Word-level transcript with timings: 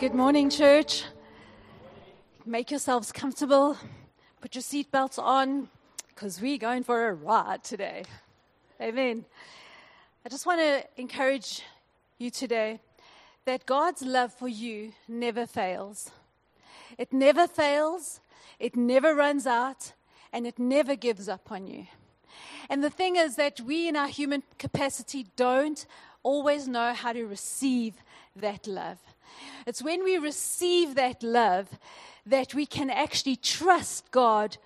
Good 0.00 0.12
morning, 0.12 0.50
church. 0.50 1.04
Make 2.44 2.72
yourselves 2.72 3.12
comfortable. 3.12 3.78
Put 4.40 4.56
your 4.56 4.62
seatbelts 4.62 5.22
on 5.22 5.68
because 6.08 6.40
we're 6.40 6.58
going 6.58 6.82
for 6.82 7.08
a 7.08 7.14
ride 7.14 7.62
today. 7.62 8.02
Amen. 8.80 9.24
I 10.26 10.28
just 10.28 10.46
want 10.46 10.60
to 10.60 10.84
encourage 10.96 11.62
you 12.18 12.28
today 12.30 12.80
that 13.44 13.66
God's 13.66 14.02
love 14.02 14.34
for 14.34 14.48
you 14.48 14.92
never 15.06 15.46
fails. 15.46 16.10
It 16.98 17.12
never 17.12 17.46
fails, 17.46 18.20
it 18.58 18.74
never 18.74 19.14
runs 19.14 19.46
out, 19.46 19.92
and 20.32 20.44
it 20.44 20.58
never 20.58 20.96
gives 20.96 21.28
up 21.28 21.52
on 21.52 21.68
you. 21.68 21.86
And 22.68 22.82
the 22.82 22.90
thing 22.90 23.14
is 23.14 23.36
that 23.36 23.60
we, 23.60 23.86
in 23.86 23.94
our 23.94 24.08
human 24.08 24.42
capacity, 24.58 25.26
don't 25.36 25.86
always 26.24 26.66
know 26.66 26.94
how 26.94 27.12
to 27.12 27.24
receive 27.24 27.94
that 28.34 28.66
love. 28.66 28.98
It's 29.66 29.82
when 29.82 30.04
we 30.04 30.18
receive 30.18 30.94
that 30.94 31.22
love 31.22 31.68
that 32.26 32.54
we 32.54 32.66
can 32.66 32.90
actually 32.90 33.36
trust 33.36 34.10
God 34.10 34.56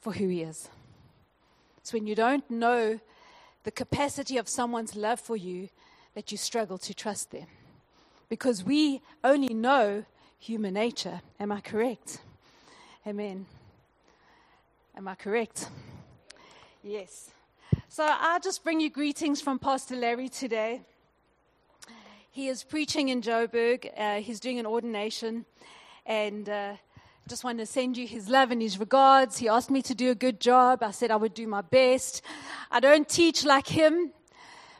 for 0.00 0.12
who 0.12 0.28
He 0.28 0.42
is. 0.42 0.68
It's 1.78 1.92
when 1.92 2.06
you 2.06 2.14
don't 2.14 2.48
know 2.50 3.00
the 3.64 3.70
capacity 3.70 4.36
of 4.36 4.48
someone's 4.48 4.96
love 4.96 5.20
for 5.20 5.36
you 5.36 5.68
that 6.14 6.30
you 6.30 6.38
struggle 6.38 6.78
to 6.78 6.94
trust 6.94 7.30
them. 7.30 7.46
Because 8.28 8.64
we 8.64 9.00
only 9.24 9.54
know 9.54 10.04
human 10.38 10.74
nature. 10.74 11.20
Am 11.38 11.52
I 11.52 11.60
correct? 11.60 12.20
Amen. 13.06 13.46
Am 14.96 15.08
I 15.08 15.14
correct? 15.14 15.68
Yes. 16.82 17.30
So 17.88 18.04
I 18.04 18.38
just 18.42 18.64
bring 18.64 18.80
you 18.80 18.90
greetings 18.90 19.40
from 19.40 19.58
Pastor 19.58 19.96
Larry 19.96 20.28
today. 20.28 20.82
He 22.34 22.48
is 22.48 22.64
preaching 22.64 23.10
in 23.10 23.20
Joburg. 23.20 23.90
Uh, 23.94 24.22
he's 24.22 24.40
doing 24.40 24.58
an 24.58 24.64
ordination, 24.64 25.44
and 26.06 26.48
uh, 26.48 26.76
just 27.28 27.44
wanted 27.44 27.58
to 27.58 27.66
send 27.66 27.98
you 27.98 28.06
his 28.06 28.30
love 28.30 28.50
and 28.50 28.62
his 28.62 28.80
regards. 28.80 29.36
He 29.36 29.50
asked 29.50 29.70
me 29.70 29.82
to 29.82 29.94
do 29.94 30.10
a 30.10 30.14
good 30.14 30.40
job. 30.40 30.82
I 30.82 30.92
said 30.92 31.10
I 31.10 31.16
would 31.16 31.34
do 31.34 31.46
my 31.46 31.60
best. 31.60 32.22
I 32.70 32.80
don't 32.80 33.06
teach 33.06 33.44
like 33.44 33.66
him, 33.66 34.12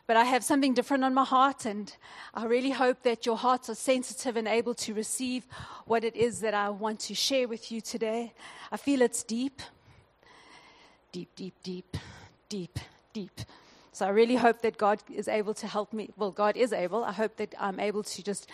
but 0.07 0.17
I 0.17 0.23
have 0.23 0.43
something 0.43 0.73
different 0.73 1.03
on 1.03 1.13
my 1.13 1.25
heart, 1.25 1.67
and 1.67 1.95
I 2.33 2.45
really 2.45 2.71
hope 2.71 3.03
that 3.03 3.27
your 3.27 3.37
hearts 3.37 3.69
are 3.69 3.75
sensitive 3.75 4.35
and 4.35 4.47
able 4.47 4.73
to 4.73 4.95
receive 4.95 5.45
what 5.85 6.03
it 6.03 6.15
is 6.15 6.39
that 6.39 6.55
I 6.55 6.71
want 6.71 7.01
to 7.01 7.13
share 7.13 7.47
with 7.47 7.71
you 7.71 7.81
today. 7.81 8.33
I 8.71 8.77
feel 8.77 9.03
it's 9.03 9.21
deep 9.21 9.61
deep, 11.11 11.29
deep, 11.35 11.53
deep, 11.61 11.97
deep, 12.49 12.79
deep. 13.13 13.41
So 13.93 14.07
I 14.07 14.09
really 14.09 14.35
hope 14.35 14.63
that 14.63 14.77
God 14.79 15.03
is 15.13 15.27
able 15.27 15.53
to 15.53 15.67
help 15.67 15.93
me. 15.93 16.09
Well, 16.17 16.31
God 16.31 16.57
is 16.57 16.73
able. 16.73 17.03
I 17.03 17.11
hope 17.11 17.37
that 17.37 17.53
I'm 17.59 17.79
able 17.79 18.01
to 18.01 18.23
just 18.23 18.49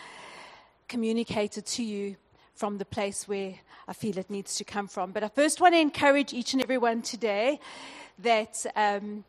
communicate 0.89 1.57
it 1.57 1.65
to 1.65 1.83
you 1.83 2.17
from 2.55 2.77
the 2.77 2.83
place 2.83 3.25
where 3.25 3.55
I 3.87 3.93
feel 3.93 4.17
it 4.17 4.29
needs 4.29 4.55
to 4.55 4.65
come 4.65 4.89
from. 4.89 5.13
But 5.13 5.23
I 5.23 5.29
first 5.29 5.61
want 5.61 5.75
to 5.75 5.79
encourage 5.79 6.33
each 6.33 6.51
and 6.51 6.61
everyone 6.61 7.01
today 7.01 7.61
that 8.19 8.65
um, 8.75 9.23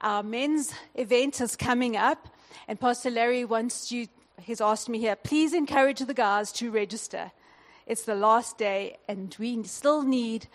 our 0.00 0.22
men's 0.22 0.72
event 0.94 1.40
is 1.40 1.56
coming 1.56 1.96
up, 1.96 2.28
and 2.68 2.78
Pastor 2.78 3.10
Larry 3.10 3.44
wants 3.44 3.90
you, 3.90 4.06
he's 4.40 4.60
asked 4.60 4.88
me 4.88 5.00
here, 5.00 5.16
please 5.16 5.54
encourage 5.54 5.98
the 5.98 6.14
guys 6.14 6.52
to 6.52 6.70
register. 6.70 7.32
It's 7.84 8.04
the 8.04 8.14
last 8.14 8.58
day, 8.58 8.98
and 9.08 9.34
we 9.40 9.60
still 9.64 10.02
need 10.02 10.46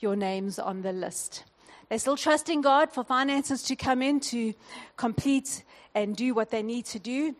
your 0.00 0.16
names 0.16 0.58
on 0.58 0.82
the 0.82 0.92
list. 0.92 1.44
They're 1.88 1.98
still 1.98 2.16
trusting 2.16 2.60
God 2.60 2.92
for 2.92 3.02
finances 3.02 3.62
to 3.64 3.76
come 3.76 4.02
in 4.02 4.20
to 4.20 4.54
complete 4.96 5.64
and 5.94 6.14
do 6.14 6.34
what 6.34 6.50
they 6.50 6.62
need 6.62 6.84
to 6.86 6.98
do. 6.98 7.34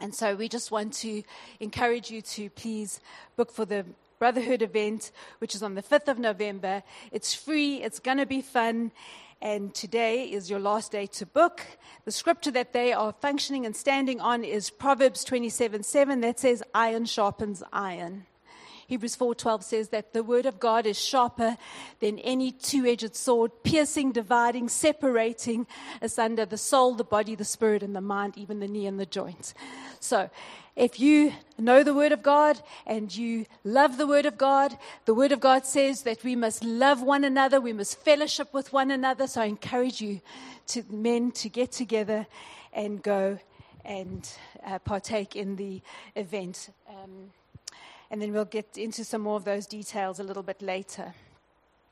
And 0.00 0.14
so 0.14 0.34
we 0.34 0.48
just 0.48 0.70
want 0.70 0.92
to 0.94 1.22
encourage 1.60 2.10
you 2.10 2.22
to 2.22 2.50
please 2.50 3.00
book 3.36 3.52
for 3.52 3.64
the 3.64 3.84
Brotherhood 4.18 4.62
event, 4.62 5.10
which 5.38 5.54
is 5.54 5.62
on 5.62 5.74
the 5.74 5.82
5th 5.82 6.08
of 6.08 6.18
November. 6.18 6.82
It's 7.10 7.34
free, 7.34 7.82
it's 7.82 7.98
going 7.98 8.18
to 8.18 8.26
be 8.26 8.42
fun. 8.42 8.92
And 9.42 9.74
today 9.74 10.24
is 10.24 10.48
your 10.48 10.60
last 10.60 10.92
day 10.92 11.06
to 11.06 11.26
book. 11.26 11.60
The 12.04 12.12
scripture 12.12 12.52
that 12.52 12.72
they 12.72 12.92
are 12.92 13.12
functioning 13.12 13.66
and 13.66 13.76
standing 13.76 14.20
on 14.20 14.44
is 14.44 14.70
Proverbs 14.70 15.24
27 15.24 15.82
7 15.82 16.20
that 16.20 16.40
says, 16.40 16.62
Iron 16.74 17.04
sharpens 17.04 17.62
iron. 17.72 18.26
Hebrews 18.86 19.16
4:12 19.16 19.62
says 19.62 19.88
that 19.90 20.12
the 20.12 20.22
word 20.22 20.46
of 20.46 20.60
God 20.60 20.86
is 20.86 20.98
sharper 20.98 21.56
than 22.00 22.18
any 22.18 22.50
two-edged 22.50 23.16
sword, 23.16 23.50
piercing, 23.62 24.12
dividing, 24.12 24.68
separating 24.68 25.66
asunder 26.02 26.44
the 26.44 26.58
soul, 26.58 26.94
the 26.94 27.04
body, 27.04 27.34
the 27.34 27.44
spirit 27.44 27.82
and 27.82 27.96
the 27.96 28.00
mind, 28.00 28.36
even 28.36 28.60
the 28.60 28.68
knee 28.68 28.86
and 28.86 29.00
the 29.00 29.06
joints. 29.06 29.54
So, 30.00 30.30
if 30.76 30.98
you 30.98 31.32
know 31.56 31.84
the 31.84 31.94
Word 31.94 32.10
of 32.10 32.22
God 32.22 32.60
and 32.84 33.14
you 33.14 33.46
love 33.62 33.96
the 33.96 34.08
Word 34.08 34.26
of 34.26 34.36
God, 34.36 34.76
the 35.04 35.14
Word 35.14 35.30
of 35.30 35.38
God 35.38 35.64
says 35.64 36.02
that 36.02 36.24
we 36.24 36.34
must 36.34 36.64
love 36.64 37.00
one 37.00 37.22
another, 37.22 37.60
we 37.60 37.72
must 37.72 38.00
fellowship 38.00 38.52
with 38.52 38.72
one 38.72 38.90
another. 38.90 39.28
So 39.28 39.42
I 39.42 39.44
encourage 39.46 40.00
you, 40.00 40.20
to 40.68 40.82
men, 40.90 41.30
to 41.32 41.48
get 41.48 41.70
together 41.70 42.26
and 42.72 43.02
go 43.02 43.38
and 43.84 44.28
uh, 44.66 44.78
partake 44.80 45.36
in 45.36 45.56
the 45.56 45.80
event. 46.16 46.70
Um, 46.88 47.30
and 48.14 48.22
then 48.22 48.32
we'll 48.32 48.44
get 48.44 48.78
into 48.78 49.02
some 49.02 49.22
more 49.22 49.34
of 49.34 49.44
those 49.44 49.66
details 49.66 50.20
a 50.20 50.22
little 50.22 50.44
bit 50.44 50.62
later. 50.62 51.12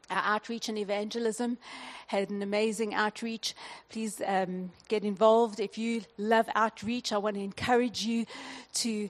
Our 0.08 0.22
outreach 0.24 0.68
and 0.68 0.78
evangelism 0.78 1.58
had 2.06 2.30
an 2.30 2.42
amazing 2.42 2.94
outreach. 2.94 3.56
Please 3.88 4.22
um, 4.24 4.70
get 4.86 5.02
involved. 5.02 5.58
If 5.58 5.76
you 5.76 6.02
love 6.18 6.48
outreach, 6.54 7.12
I 7.12 7.18
want 7.18 7.34
to 7.34 7.42
encourage 7.42 8.04
you 8.04 8.26
to 8.74 9.08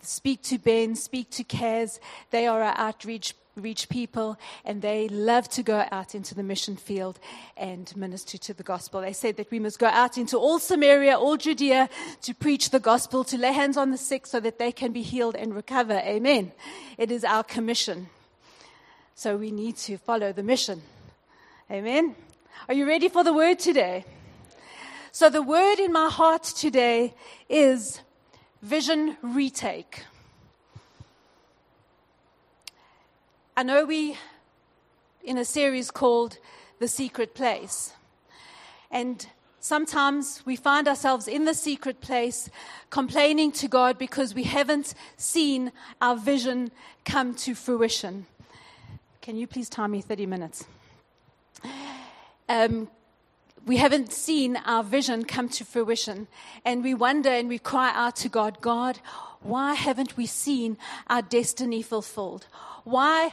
speak 0.00 0.40
to 0.44 0.56
Ben, 0.56 0.96
speak 0.96 1.28
to 1.32 1.44
Kaz. 1.44 1.98
They 2.30 2.46
are 2.46 2.62
our 2.62 2.74
outreach 2.78 3.34
reach 3.56 3.88
people, 3.88 4.38
and 4.64 4.82
they 4.82 5.08
love 5.08 5.48
to 5.50 5.62
go 5.62 5.86
out 5.90 6.14
into 6.14 6.34
the 6.34 6.42
mission 6.42 6.76
field 6.76 7.18
and 7.56 7.94
minister 7.96 8.38
to 8.38 8.54
the 8.54 8.62
gospel. 8.62 9.00
They 9.00 9.12
said 9.12 9.36
that 9.36 9.50
we 9.50 9.58
must 9.58 9.78
go 9.78 9.86
out 9.86 10.16
into 10.16 10.36
all 10.38 10.58
Samaria, 10.58 11.18
all 11.18 11.36
Judea 11.36 11.88
to 12.22 12.34
preach 12.34 12.70
the 12.70 12.80
gospel, 12.80 13.24
to 13.24 13.36
lay 13.36 13.52
hands 13.52 13.76
on 13.76 13.90
the 13.90 13.98
sick 13.98 14.26
so 14.26 14.40
that 14.40 14.58
they 14.58 14.72
can 14.72 14.92
be 14.92 15.02
healed 15.02 15.36
and 15.36 15.54
recover. 15.54 15.94
Amen. 15.94 16.52
It 16.98 17.10
is 17.10 17.24
our 17.24 17.44
commission. 17.44 18.08
So 19.14 19.36
we 19.36 19.50
need 19.50 19.76
to 19.78 19.98
follow 19.98 20.32
the 20.32 20.42
mission. 20.42 20.82
Amen. 21.70 22.14
Are 22.68 22.74
you 22.74 22.86
ready 22.86 23.08
for 23.08 23.22
the 23.22 23.32
word 23.32 23.58
today? 23.58 24.04
So 25.12 25.28
the 25.28 25.42
word 25.42 25.78
in 25.78 25.92
my 25.92 26.08
heart 26.08 26.44
today 26.44 27.14
is 27.48 28.00
vision 28.62 29.16
retake. 29.22 30.04
I 33.60 33.62
know 33.62 33.84
we 33.84 34.16
in 35.22 35.36
a 35.36 35.44
series 35.44 35.90
called 35.90 36.38
The 36.78 36.88
Secret 36.88 37.34
Place. 37.34 37.92
And 38.90 39.26
sometimes 39.60 40.40
we 40.46 40.56
find 40.56 40.88
ourselves 40.88 41.28
in 41.28 41.44
the 41.44 41.52
secret 41.52 42.00
place 42.00 42.48
complaining 42.88 43.52
to 43.52 43.68
God 43.68 43.98
because 43.98 44.34
we 44.34 44.44
haven't 44.44 44.94
seen 45.18 45.72
our 46.00 46.16
vision 46.16 46.70
come 47.04 47.34
to 47.34 47.54
fruition. 47.54 48.24
Can 49.20 49.36
you 49.36 49.46
please 49.46 49.68
time 49.68 49.90
me 49.90 50.00
30 50.00 50.24
minutes? 50.24 50.64
Um, 52.48 52.88
we 53.66 53.76
haven't 53.76 54.10
seen 54.10 54.56
our 54.64 54.82
vision 54.82 55.26
come 55.26 55.50
to 55.50 55.66
fruition. 55.66 56.28
And 56.64 56.82
we 56.82 56.94
wonder 56.94 57.28
and 57.28 57.46
we 57.46 57.58
cry 57.58 57.92
out 57.94 58.16
to 58.16 58.30
God, 58.30 58.62
God, 58.62 59.00
why 59.42 59.74
haven't 59.74 60.16
we 60.16 60.26
seen 60.26 60.76
our 61.08 61.22
destiny 61.22 61.82
fulfilled? 61.82 62.46
Why 62.84 63.32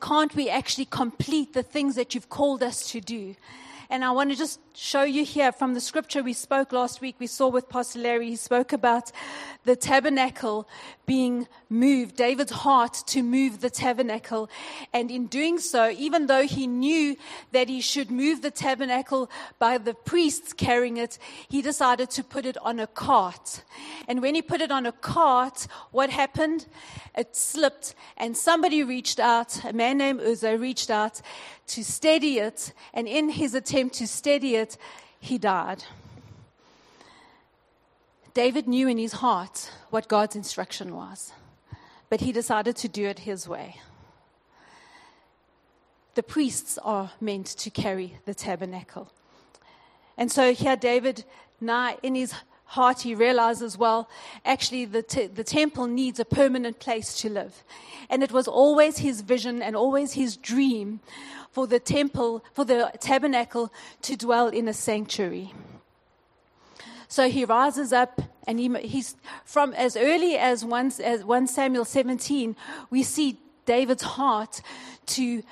can't 0.00 0.34
we 0.34 0.48
actually 0.48 0.84
complete 0.86 1.54
the 1.54 1.62
things 1.62 1.94
that 1.96 2.14
you've 2.14 2.28
called 2.28 2.62
us 2.62 2.90
to 2.92 3.00
do? 3.00 3.34
And 3.90 4.04
I 4.04 4.10
want 4.10 4.30
to 4.30 4.36
just 4.36 4.58
show 4.74 5.02
you 5.02 5.22
here 5.22 5.52
from 5.52 5.74
the 5.74 5.80
scripture 5.80 6.22
we 6.22 6.32
spoke 6.32 6.72
last 6.72 7.02
week. 7.02 7.16
We 7.18 7.26
saw 7.26 7.48
with 7.48 7.68
Pastor 7.68 7.98
Larry, 7.98 8.30
he 8.30 8.36
spoke 8.36 8.72
about 8.72 9.12
the 9.64 9.76
tabernacle 9.76 10.66
being 11.06 11.48
moved, 11.68 12.16
David's 12.16 12.52
heart 12.52 13.02
to 13.08 13.22
move 13.22 13.60
the 13.60 13.70
tabernacle. 13.70 14.48
And 14.92 15.10
in 15.10 15.26
doing 15.26 15.58
so, 15.58 15.90
even 15.90 16.26
though 16.26 16.44
he 16.46 16.66
knew 16.66 17.16
that 17.50 17.68
he 17.68 17.80
should 17.80 18.10
move 18.10 18.42
the 18.42 18.50
tabernacle 18.50 19.30
by 19.58 19.78
the 19.78 19.94
priests 19.94 20.52
carrying 20.52 20.96
it, 20.96 21.18
he 21.48 21.62
decided 21.62 22.10
to 22.10 22.24
put 22.24 22.46
it 22.46 22.56
on 22.58 22.78
a 22.78 22.86
cart. 22.86 23.64
And 24.06 24.22
when 24.22 24.34
he 24.34 24.42
put 24.42 24.60
it 24.60 24.70
on 24.70 24.86
a 24.86 24.92
cart, 24.92 25.66
what 25.90 26.10
happened? 26.10 26.66
It 27.16 27.36
slipped, 27.36 27.94
and 28.16 28.36
somebody 28.36 28.82
reached 28.82 29.20
out, 29.20 29.64
a 29.64 29.72
man 29.72 29.98
named 29.98 30.20
Uzzah 30.20 30.56
reached 30.56 30.90
out 30.90 31.20
to 31.68 31.84
steady 31.84 32.38
it, 32.38 32.72
and 32.94 33.06
in 33.06 33.30
his 33.30 33.54
attempt 33.54 33.96
to 33.96 34.06
steady 34.06 34.56
it, 34.56 34.76
he 35.20 35.38
died. 35.38 35.84
David 38.34 38.66
knew 38.66 38.88
in 38.88 38.98
his 38.98 39.12
heart 39.14 39.70
what 39.90 40.08
God's 40.08 40.36
instruction 40.36 40.94
was, 40.94 41.32
but 42.08 42.20
he 42.20 42.32
decided 42.32 42.76
to 42.76 42.88
do 42.88 43.06
it 43.06 43.20
his 43.20 43.46
way. 43.46 43.76
The 46.14 46.22
priests 46.22 46.78
are 46.78 47.12
meant 47.20 47.46
to 47.46 47.70
carry 47.70 48.18
the 48.24 48.34
tabernacle. 48.34 49.10
And 50.16 50.30
so 50.30 50.52
here, 50.52 50.76
David, 50.76 51.24
now 51.60 51.96
in 52.02 52.14
his 52.14 52.34
heart, 52.64 53.02
he 53.02 53.14
realizes, 53.14 53.76
well, 53.76 54.08
actually, 54.44 54.86
the, 54.86 55.30
the 55.34 55.44
temple 55.44 55.86
needs 55.86 56.18
a 56.18 56.24
permanent 56.24 56.80
place 56.80 57.14
to 57.20 57.28
live. 57.28 57.62
And 58.08 58.22
it 58.22 58.32
was 58.32 58.48
always 58.48 58.98
his 58.98 59.20
vision 59.20 59.62
and 59.62 59.76
always 59.76 60.14
his 60.14 60.36
dream 60.36 61.00
for 61.50 61.66
the 61.66 61.80
temple, 61.80 62.42
for 62.54 62.64
the 62.64 62.90
tabernacle 62.98 63.70
to 64.02 64.16
dwell 64.16 64.48
in 64.48 64.68
a 64.68 64.72
sanctuary. 64.72 65.52
So 67.12 67.28
he 67.28 67.44
rises 67.44 67.92
up 67.92 68.22
and 68.46 68.58
he, 68.58 68.74
he's 68.88 69.16
from 69.44 69.74
as 69.74 69.98
early 69.98 70.38
as 70.38 70.64
1, 70.64 70.92
as 71.04 71.22
1 71.22 71.46
Samuel 71.46 71.84
17, 71.84 72.56
we 72.88 73.02
see 73.02 73.38
David's 73.66 74.02
heart 74.02 74.62
to 75.08 75.42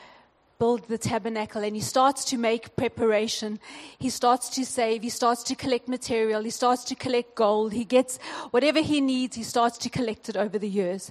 build 0.59 0.89
the 0.89 0.97
tabernacle 0.97 1.63
and 1.63 1.77
he 1.77 1.83
starts 1.83 2.25
to 2.25 2.39
make 2.39 2.77
preparation. 2.77 3.61
He 3.99 4.09
starts 4.09 4.49
to 4.55 4.65
save. 4.65 5.03
He 5.03 5.11
starts 5.11 5.43
to 5.43 5.55
collect 5.55 5.87
material. 5.87 6.43
He 6.45 6.49
starts 6.49 6.83
to 6.85 6.95
collect 6.95 7.35
gold. 7.35 7.75
He 7.75 7.85
gets 7.85 8.17
whatever 8.53 8.81
he 8.81 9.03
needs. 9.03 9.37
He 9.37 9.43
starts 9.43 9.77
to 9.85 9.91
collect 9.91 10.31
it 10.31 10.39
over 10.39 10.59
the 10.59 10.67
years. 10.67 11.11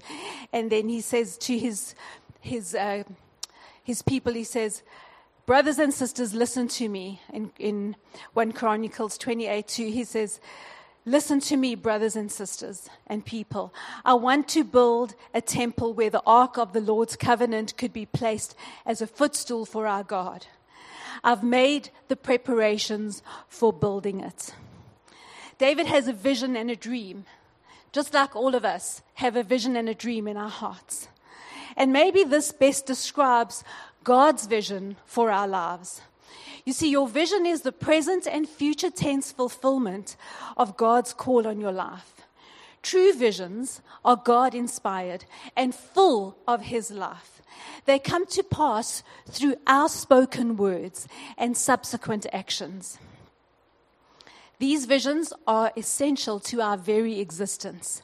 And 0.51 0.71
then 0.71 0.89
he 0.89 1.01
says 1.01 1.37
to 1.45 1.59
his, 1.59 1.93
his, 2.39 2.73
uh, 2.73 3.03
his 3.83 4.01
people, 4.01 4.33
he 4.33 4.45
says, 4.45 4.81
brothers 5.49 5.79
and 5.79 5.91
sisters, 5.91 6.35
listen 6.35 6.67
to 6.67 6.87
me. 6.87 7.19
In, 7.33 7.51
in 7.57 7.95
1 8.33 8.51
Chronicles 8.51 9.17
28, 9.17 9.67
2, 9.67 9.89
he 9.89 10.03
says, 10.03 10.39
Listen 11.07 11.39
to 11.39 11.57
me, 11.57 11.73
brothers 11.73 12.15
and 12.15 12.31
sisters 12.31 12.87
and 13.07 13.25
people. 13.25 13.73
I 14.05 14.13
want 14.13 14.47
to 14.49 14.63
build 14.63 15.15
a 15.33 15.41
temple 15.41 15.95
where 15.95 16.11
the 16.11 16.21
ark 16.23 16.59
of 16.59 16.73
the 16.73 16.79
Lord's 16.79 17.15
covenant 17.15 17.75
could 17.79 17.91
be 17.91 18.05
placed 18.05 18.55
as 18.85 19.01
a 19.01 19.07
footstool 19.07 19.65
for 19.65 19.87
our 19.87 20.03
God. 20.03 20.45
I've 21.23 21.43
made 21.43 21.89
the 22.09 22.15
preparations 22.15 23.23
for 23.47 23.73
building 23.73 24.19
it. 24.19 24.53
David 25.57 25.87
has 25.87 26.07
a 26.07 26.13
vision 26.13 26.55
and 26.55 26.69
a 26.69 26.75
dream, 26.75 27.25
just 27.91 28.13
like 28.13 28.35
all 28.35 28.53
of 28.53 28.65
us 28.65 29.01
have 29.15 29.35
a 29.35 29.41
vision 29.41 29.75
and 29.75 29.89
a 29.89 29.95
dream 29.95 30.27
in 30.27 30.37
our 30.37 30.47
hearts. 30.47 31.07
And 31.75 31.93
maybe 31.93 32.23
this 32.23 32.51
best 32.51 32.85
describes 32.85 33.63
God's 34.03 34.45
vision 34.45 34.95
for 35.05 35.31
our 35.31 35.47
lives. 35.47 36.01
You 36.65 36.73
see, 36.73 36.89
your 36.89 37.07
vision 37.07 37.45
is 37.45 37.61
the 37.61 37.71
present 37.71 38.27
and 38.27 38.47
future 38.47 38.89
tense 38.89 39.31
fulfillment 39.31 40.15
of 40.57 40.77
God's 40.77 41.13
call 41.13 41.47
on 41.47 41.59
your 41.59 41.71
life. 41.71 42.21
True 42.81 43.13
visions 43.13 43.81
are 44.05 44.15
God 44.15 44.55
inspired 44.55 45.25
and 45.55 45.75
full 45.75 46.37
of 46.47 46.61
His 46.61 46.91
life. 46.91 47.41
They 47.85 47.99
come 47.99 48.25
to 48.27 48.43
pass 48.43 49.03
through 49.27 49.55
our 49.67 49.89
spoken 49.89 50.55
words 50.55 51.07
and 51.37 51.57
subsequent 51.57 52.25
actions. 52.31 52.99
These 54.59 54.85
visions 54.85 55.33
are 55.47 55.71
essential 55.75 56.39
to 56.41 56.61
our 56.61 56.77
very 56.77 57.19
existence. 57.19 58.01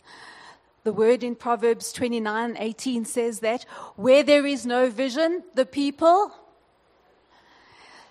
The 0.85 0.93
word 0.93 1.23
in 1.23 1.35
Proverbs 1.35 1.91
29 1.91 2.55
18 2.57 3.03
says 3.03 3.41
that 3.41 3.65
where 3.97 4.23
there 4.23 4.45
is 4.45 4.65
no 4.65 4.89
vision, 4.89 5.43
the 5.53 5.65
people 5.65 6.31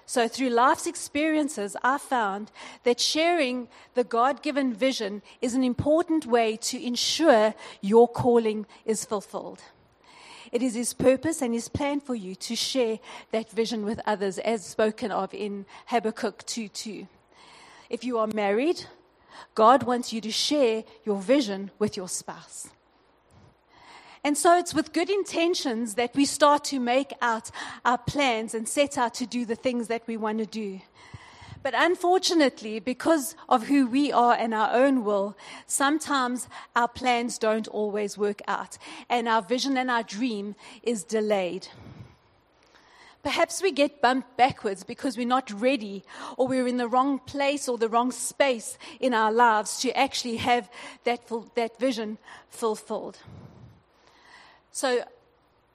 so, 0.06 0.28
through 0.28 0.50
life's 0.50 0.86
experiences, 0.86 1.76
I 1.82 1.96
found 1.96 2.50
that 2.82 3.00
sharing 3.00 3.68
the 3.94 4.04
God 4.04 4.42
given 4.42 4.74
vision 4.74 5.22
is 5.40 5.54
an 5.54 5.64
important 5.64 6.26
way 6.26 6.56
to 6.58 6.84
ensure 6.84 7.54
your 7.80 8.06
calling 8.06 8.66
is 8.84 9.06
fulfilled. 9.06 9.62
It 10.52 10.62
is 10.62 10.74
His 10.74 10.92
purpose 10.92 11.40
and 11.40 11.54
His 11.54 11.70
plan 11.70 12.00
for 12.00 12.14
you 12.14 12.34
to 12.34 12.54
share 12.54 12.98
that 13.32 13.50
vision 13.50 13.86
with 13.86 13.98
others, 14.04 14.38
as 14.38 14.64
spoken 14.64 15.10
of 15.10 15.32
in 15.32 15.64
Habakkuk 15.86 16.44
2 16.44 16.68
2. 16.68 17.08
If 17.88 18.04
you 18.04 18.18
are 18.18 18.26
married, 18.26 18.84
God 19.54 19.82
wants 19.82 20.12
you 20.12 20.20
to 20.20 20.30
share 20.30 20.84
your 21.04 21.20
vision 21.20 21.70
with 21.78 21.96
your 21.96 22.08
spouse. 22.08 22.68
And 24.22 24.38
so 24.38 24.56
it's 24.58 24.72
with 24.72 24.94
good 24.94 25.10
intentions 25.10 25.94
that 25.94 26.14
we 26.14 26.24
start 26.24 26.64
to 26.64 26.80
make 26.80 27.12
out 27.20 27.50
our 27.84 27.98
plans 27.98 28.54
and 28.54 28.66
set 28.66 28.96
out 28.96 29.12
to 29.14 29.26
do 29.26 29.44
the 29.44 29.54
things 29.54 29.88
that 29.88 30.06
we 30.06 30.16
want 30.16 30.38
to 30.38 30.46
do. 30.46 30.80
But 31.62 31.74
unfortunately, 31.74 32.78
because 32.78 33.36
of 33.48 33.64
who 33.68 33.86
we 33.86 34.12
are 34.12 34.34
and 34.34 34.52
our 34.52 34.70
own 34.72 35.02
will, 35.02 35.36
sometimes 35.66 36.46
our 36.76 36.88
plans 36.88 37.38
don't 37.38 37.68
always 37.68 38.18
work 38.18 38.42
out, 38.46 38.76
and 39.08 39.26
our 39.26 39.40
vision 39.40 39.78
and 39.78 39.90
our 39.90 40.02
dream 40.02 40.56
is 40.82 41.04
delayed. 41.04 41.68
Perhaps 43.24 43.62
we 43.62 43.72
get 43.72 44.02
bumped 44.02 44.36
backwards 44.36 44.84
because 44.84 45.16
we're 45.16 45.26
not 45.26 45.50
ready, 45.50 46.04
or 46.36 46.46
we're 46.46 46.68
in 46.68 46.76
the 46.76 46.86
wrong 46.86 47.18
place 47.18 47.68
or 47.68 47.78
the 47.78 47.88
wrong 47.88 48.12
space 48.12 48.76
in 49.00 49.14
our 49.14 49.32
lives 49.32 49.80
to 49.80 49.90
actually 49.98 50.36
have 50.36 50.70
that, 51.04 51.22
that 51.54 51.78
vision 51.78 52.18
fulfilled. 52.50 53.18
So, 54.70 55.04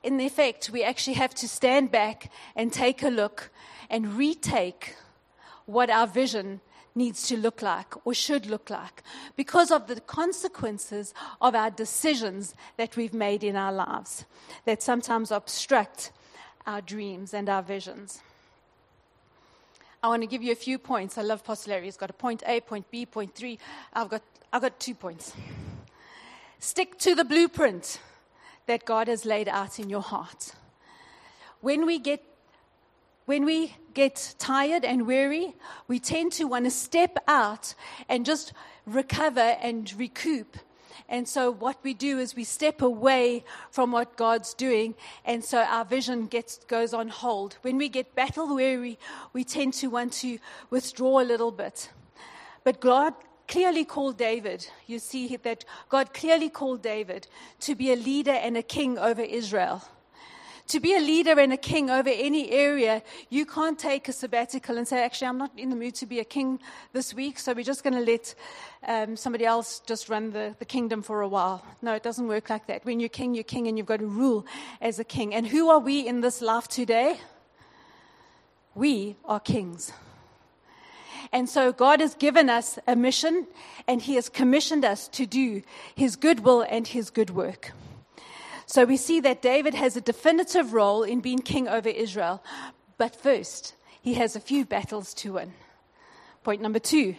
in 0.04 0.22
effect, 0.22 0.70
we 0.70 0.84
actually 0.84 1.16
have 1.16 1.34
to 1.36 1.48
stand 1.48 1.92
back 1.92 2.32
and 2.56 2.72
take 2.72 3.02
a 3.02 3.10
look 3.10 3.50
and 3.90 4.14
retake 4.14 4.96
what 5.66 5.90
our 5.90 6.06
vision 6.06 6.62
needs 6.94 7.28
to 7.30 7.38
look 7.38 7.64
like 7.64 8.06
or 8.06 8.14
should 8.14 8.46
look 8.46 8.70
like 8.70 9.02
because 9.36 9.72
of 9.72 9.88
the 9.88 10.00
consequences 10.02 11.14
of 11.42 11.56
our 11.56 11.72
decisions 11.72 12.54
that 12.78 12.96
we've 12.96 13.14
made 13.14 13.44
in 13.44 13.56
our 13.56 13.74
lives 13.74 14.26
that 14.66 14.84
sometimes 14.84 15.32
obstruct 15.32 16.12
our 16.70 16.82
dreams 16.82 17.34
and 17.34 17.50
our 17.50 17.64
visions. 17.64 18.22
I 20.04 20.08
want 20.08 20.22
to 20.22 20.28
give 20.28 20.44
you 20.44 20.52
a 20.52 20.62
few 20.68 20.78
points. 20.78 21.18
I 21.18 21.24
love 21.24 21.44
Pastor 21.44 21.72
Larry. 21.72 21.86
He's 21.86 21.98
got 21.98 22.12
a 22.12 22.14
point 22.14 22.44
A, 22.46 22.62
point 22.62 22.90
B, 22.92 23.08
point 23.08 23.34
three. 23.34 23.58
I've 23.92 24.08
got, 24.08 24.22
I've 24.54 24.62
got 24.62 24.80
two 24.80 24.94
points. 24.94 25.34
Stick 26.60 27.00
to 27.00 27.16
the 27.16 27.26
blueprint 27.26 28.00
that 28.68 28.86
God 28.86 29.08
has 29.08 29.26
laid 29.26 29.50
out 29.50 29.80
in 29.80 29.90
your 29.90 30.04
heart. 30.04 30.54
When 31.60 31.88
we 31.88 31.98
get 31.98 32.24
when 33.26 33.46
we 33.46 33.76
get 33.94 34.36
tired 34.40 34.84
and 34.84 35.06
weary, 35.06 35.54
we 35.88 36.00
tend 36.00 36.32
to 36.34 36.46
want 36.46 36.66
to 36.66 36.72
step 36.72 37.18
out 37.28 37.76
and 38.08 38.26
just 38.26 38.54
recover 38.88 39.56
and 39.62 39.92
recoup. 39.98 40.58
And 41.10 41.28
so 41.28 41.52
what 41.52 41.78
we 41.84 41.96
do 41.96 42.20
is 42.20 42.36
we 42.36 42.44
step 42.44 42.84
away 42.84 43.44
from 43.72 43.92
what 43.92 44.16
God's 44.16 44.54
doing, 44.54 44.94
and 45.26 45.44
so 45.44 45.58
our 45.64 45.84
vision 45.84 46.28
gets 46.28 46.60
goes 46.68 46.94
on 46.94 47.10
hold. 47.10 47.58
When 47.64 47.78
we 47.78 47.90
get 47.90 48.14
battle 48.14 48.56
weary, 48.56 49.00
we 49.34 49.44
tend 49.44 49.74
to 49.76 49.88
want 49.88 50.14
to 50.22 50.38
withdraw 50.70 51.20
a 51.20 51.26
little 51.26 51.52
bit. 51.52 51.90
But 52.64 52.80
God 52.80 53.16
clearly 53.48 53.86
called 53.86 54.18
David. 54.18 54.68
You 54.86 55.00
see 55.00 55.36
that 55.36 55.66
God 55.90 56.14
clearly 56.14 56.50
called 56.50 56.84
David 56.84 57.28
to 57.62 57.74
be 57.74 57.92
a 57.92 57.96
leader 57.96 58.32
and 58.32 58.56
a 58.56 58.62
king 58.62 59.00
over 59.00 59.24
Israel. 59.24 59.84
To 60.70 60.80
be 60.80 60.96
a 60.96 61.00
leader 61.00 61.40
and 61.40 61.52
a 61.52 61.58
king 61.58 61.90
over 61.90 62.10
any 62.10 62.52
area, 62.52 63.02
you 63.32 63.48
can't 63.48 63.80
take 63.80 64.08
a 64.08 64.14
sabbatical 64.14 64.78
and 64.78 64.88
say, 64.88 65.04
actually, 65.04 65.26
I'm 65.28 65.40
not 65.40 65.52
in 65.58 65.72
the 65.72 65.76
mood 65.76 65.96
to 65.96 66.06
be 66.06 66.20
a 66.20 66.24
king 66.24 66.60
this 66.94 67.12
week, 67.12 67.40
so 67.40 67.54
we're 67.54 67.64
just 67.64 67.84
going 67.84 67.96
to 67.96 68.12
let 68.12 68.36
um, 68.88 69.18
somebody 69.18 69.46
else 69.46 69.80
just 69.88 70.10
run 70.10 70.32
the, 70.32 70.56
the 70.60 70.66
kingdom 70.66 71.02
for 71.02 71.22
a 71.22 71.28
while. 71.28 71.66
No, 71.82 71.96
it 71.96 72.04
doesn't 72.04 72.28
work 72.28 72.52
like 72.52 72.68
that. 72.68 72.86
When 72.86 73.00
you're 73.00 73.10
king, 73.10 73.34
you're 73.34 73.44
king, 73.44 73.68
and 73.68 73.80
you've 73.80 73.88
got 73.88 73.98
to 73.98 74.06
rule 74.06 74.46
as 74.80 75.00
a 75.00 75.04
king. 75.04 75.34
And 75.34 75.48
who 75.48 75.70
are 75.70 75.80
we 75.80 76.08
in 76.08 76.22
this 76.22 76.40
life 76.40 76.68
today? 76.68 77.20
We 78.76 79.16
are 79.26 79.40
kings. 79.40 79.92
And 81.32 81.50
so 81.50 81.74
God 81.74 82.00
has 82.00 82.14
given 82.14 82.48
us 82.48 82.78
a 82.88 82.96
mission 82.96 83.48
and 83.88 84.04
He 84.04 84.16
has 84.16 84.30
commissioned 84.30 84.86
us 84.86 85.08
to 85.10 85.26
do 85.26 85.64
His 85.96 86.16
good 86.16 86.42
will 86.42 86.62
and 86.62 86.88
His 86.88 87.10
good 87.10 87.32
work. 87.32 87.72
So 88.70 88.86
we 88.86 88.98
see 88.98 89.20
that 89.22 89.42
David 89.42 89.74
has 89.74 89.98
a 89.98 90.02
definitive 90.02 90.74
role 90.74 91.02
in 91.02 91.22
being 91.22 91.40
king 91.40 91.68
over 91.68 91.90
Israel. 91.90 92.44
But 93.00 93.16
first, 93.16 93.74
he 94.00 94.14
has 94.14 94.36
a 94.36 94.40
few 94.40 94.64
battles 94.64 95.16
to 95.16 95.34
win. 95.34 95.54
Point 96.44 96.62
number 96.62 96.78
two 96.78 97.16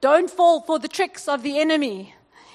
don't 0.00 0.30
fall 0.30 0.62
for 0.62 0.78
the 0.78 0.88
tricks 0.88 1.28
of 1.28 1.42
the 1.42 1.60
enemy. 1.60 2.14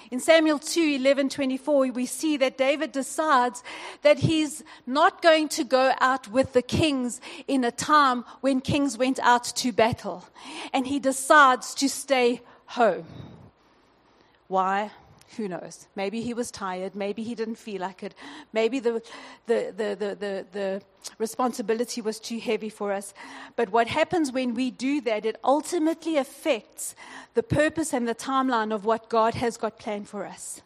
In 0.09 0.19
Samuel 0.19 0.57
2 0.57 0.81
11 0.81 1.29
24, 1.29 1.91
we 1.91 2.07
see 2.07 2.35
that 2.37 2.57
David 2.57 2.91
decides 2.91 3.63
that 4.01 4.17
he's 4.17 4.63
not 4.87 5.21
going 5.21 5.47
to 5.49 5.63
go 5.63 5.93
out 6.01 6.27
with 6.27 6.53
the 6.53 6.63
kings 6.63 7.21
in 7.47 7.63
a 7.63 7.71
time 7.71 8.25
when 8.41 8.61
kings 8.61 8.97
went 8.97 9.19
out 9.19 9.43
to 9.43 9.71
battle. 9.71 10.25
And 10.73 10.87
he 10.87 10.97
decides 10.97 11.75
to 11.75 11.87
stay 11.87 12.41
home. 12.65 13.05
Why? 14.47 14.89
Who 15.37 15.47
knows? 15.47 15.87
Maybe 15.95 16.21
he 16.21 16.33
was 16.33 16.51
tired. 16.51 16.95
Maybe 16.95 17.23
he 17.23 17.35
didn't 17.35 17.55
feel 17.55 17.81
like 17.81 18.03
it. 18.03 18.13
Maybe 18.51 18.79
the, 18.79 19.01
the, 19.47 19.73
the, 19.75 19.95
the, 19.95 20.15
the, 20.15 20.45
the 20.51 20.81
responsibility 21.17 22.01
was 22.01 22.19
too 22.19 22.39
heavy 22.39 22.69
for 22.69 22.91
us. 22.91 23.13
But 23.55 23.71
what 23.71 23.87
happens 23.87 24.31
when 24.31 24.53
we 24.53 24.71
do 24.71 25.01
that, 25.01 25.25
it 25.25 25.37
ultimately 25.43 26.17
affects 26.17 26.95
the 27.33 27.43
purpose 27.43 27.93
and 27.93 28.07
the 28.07 28.15
timeline 28.15 28.73
of 28.73 28.85
what 28.85 29.09
God 29.09 29.33
has 29.35 29.57
got 29.57 29.79
planned 29.79 30.07
for 30.07 30.25
us. 30.25 30.61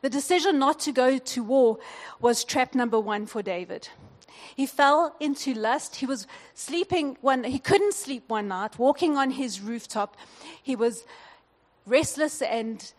The 0.00 0.10
decision 0.10 0.58
not 0.58 0.80
to 0.80 0.92
go 0.92 1.18
to 1.18 1.42
war 1.42 1.78
was 2.20 2.44
trap 2.44 2.74
number 2.74 2.98
one 2.98 3.26
for 3.26 3.42
David. 3.42 3.88
He 4.56 4.66
fell 4.66 5.14
into 5.20 5.52
lust. 5.54 5.96
He 5.96 6.06
was 6.06 6.26
sleeping 6.54 7.18
one, 7.20 7.44
he 7.44 7.58
couldn't 7.58 7.94
sleep 7.94 8.24
one 8.28 8.48
night, 8.48 8.78
walking 8.78 9.16
on 9.16 9.32
his 9.32 9.60
rooftop. 9.60 10.16
He 10.62 10.74
was 10.74 11.04
restless 11.86 12.40
and 12.40 12.92